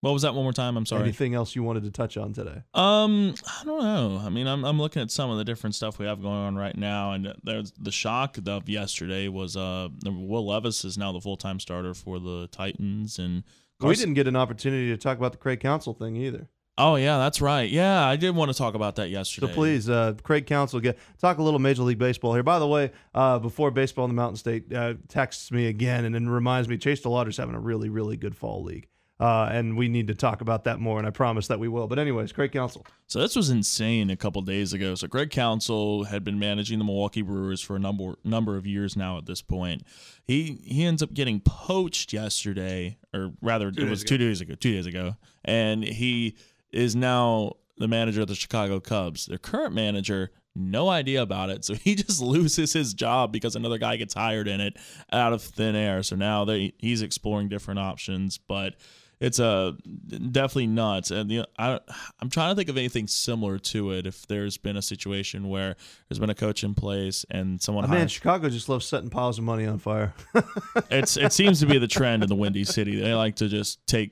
[0.03, 0.75] What was that one more time?
[0.75, 1.03] I'm sorry.
[1.03, 2.61] Anything else you wanted to touch on today?
[2.73, 4.21] Um, I don't know.
[4.21, 6.57] I mean, I'm I'm looking at some of the different stuff we have going on
[6.57, 11.21] right now, and there's the shock of yesterday was uh Will Levis is now the
[11.21, 13.43] full time starter for the Titans, and
[13.79, 16.49] We didn't get an opportunity to talk about the Craig Counsell thing either.
[16.77, 17.69] Oh yeah, that's right.
[17.69, 19.47] Yeah, I did want to talk about that yesterday.
[19.47, 22.43] So please, uh, Craig Counsell, get talk a little Major League Baseball here.
[22.43, 26.13] By the way, uh, before baseball in the Mountain State uh, texts me again and
[26.13, 28.87] then reminds me Chase DeLauter's having a really, really good fall league,
[29.24, 30.97] uh, and we need to talk about that more.
[30.97, 31.88] And I promise that we will.
[31.88, 32.86] But anyways, Craig Counsell.
[33.07, 34.95] So this was insane a couple days ago.
[34.95, 38.97] So Greg Counsell had been managing the Milwaukee Brewers for a number number of years
[38.97, 39.17] now.
[39.17, 39.84] At this point,
[40.26, 44.09] he he ends up getting poached yesterday, or rather, Two it was ago.
[44.09, 44.55] two days ago.
[44.55, 45.15] Two days ago,
[45.45, 46.36] and he
[46.74, 49.28] is now the manager of the Chicago Cubs.
[49.28, 50.32] Their current manager.
[50.55, 54.47] No idea about it, so he just loses his job because another guy gets hired
[54.49, 54.76] in it
[55.13, 56.03] out of thin air.
[56.03, 58.76] So now they he's exploring different options, but
[59.20, 59.74] it's uh,
[60.07, 61.11] definitely nuts.
[61.11, 61.80] And the, I,
[62.20, 64.05] I'm trying to think of anything similar to it.
[64.05, 65.76] If there's been a situation where
[66.07, 69.38] there's been a coach in place and someone Oh, man, Chicago just loves setting piles
[69.38, 70.14] of money on fire.
[70.91, 72.99] it's it seems to be the trend in the Windy City.
[72.99, 74.11] They like to just take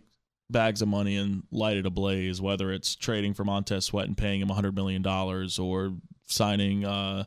[0.50, 4.42] bags of money and light it ablaze, whether it's trading for Montez Sweat and paying
[4.42, 5.94] him hundred million dollars or
[6.28, 7.26] signing uh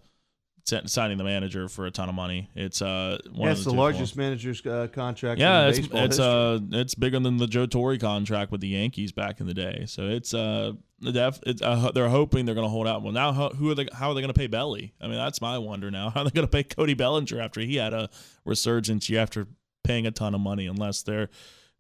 [0.64, 2.50] signing the manager for a ton of money.
[2.54, 5.40] It's uh one yeah, of it's the, the largest manager's uh, contract.
[5.40, 9.40] yeah, it's it's uh it's bigger than the Joe Torre contract with the Yankees back
[9.40, 9.84] in the day.
[9.86, 13.02] So it's uh the def it's, uh, they're hoping they're going to hold out.
[13.02, 13.88] Well, now how, who are they?
[13.92, 14.94] How are they going to pay Belly?
[15.00, 16.10] I mean, that's my wonder now.
[16.14, 18.08] How are they going to pay Cody Bellinger after he had a
[18.44, 19.46] resurgence year after
[19.82, 20.66] paying a ton of money?
[20.66, 21.28] Unless they're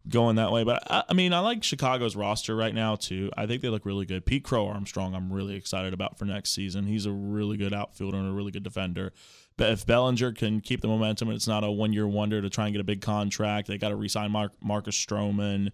[0.08, 0.64] going that way.
[0.64, 3.30] But I, I, mean, I like Chicago's roster right now too.
[3.36, 4.26] I think they look really good.
[4.26, 6.86] Pete Crow Armstrong, I'm really excited about for next season.
[6.86, 9.12] He's a really good outfielder and a really good defender.
[9.56, 12.50] But if Bellinger can keep the momentum and it's not a one year wonder to
[12.50, 15.70] try and get a big contract, they got to resign Mark, Marcus Stroman.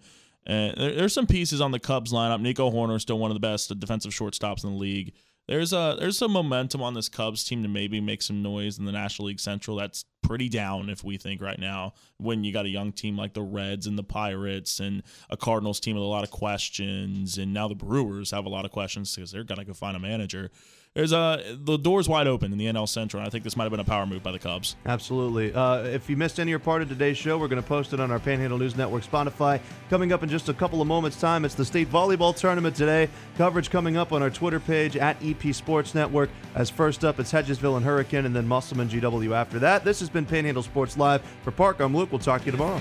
[0.46, 2.40] And there, there's some pieces on the Cubs lineup.
[2.40, 5.14] Nico Hoerner is still one of the best defensive shortstops in the league.
[5.50, 8.84] There's a there's some momentum on this Cubs team to maybe make some noise in
[8.84, 9.76] the National League Central.
[9.76, 13.34] That's pretty down if we think right now when you got a young team like
[13.34, 17.52] the Reds and the Pirates and a Cardinals team with a lot of questions and
[17.52, 20.52] now the Brewers have a lot of questions because they're gonna go find a manager
[20.94, 23.20] there's a the door's wide open in the NL Central.
[23.20, 24.74] And I think this might have been a power move by the Cubs.
[24.86, 25.54] Absolutely.
[25.54, 28.00] Uh, if you missed any or part of today's show, we're going to post it
[28.00, 29.60] on our Panhandle News Network Spotify.
[29.88, 33.08] Coming up in just a couple of moments' time, it's the state volleyball tournament today.
[33.36, 36.28] Coverage coming up on our Twitter page at EP Sports Network.
[36.56, 39.84] As first up, it's Hedgesville and Hurricane, and then Musselman GW after that.
[39.84, 41.22] This has been Panhandle Sports Live.
[41.44, 42.10] For Park, I'm Luke.
[42.10, 42.80] We'll talk to you tomorrow.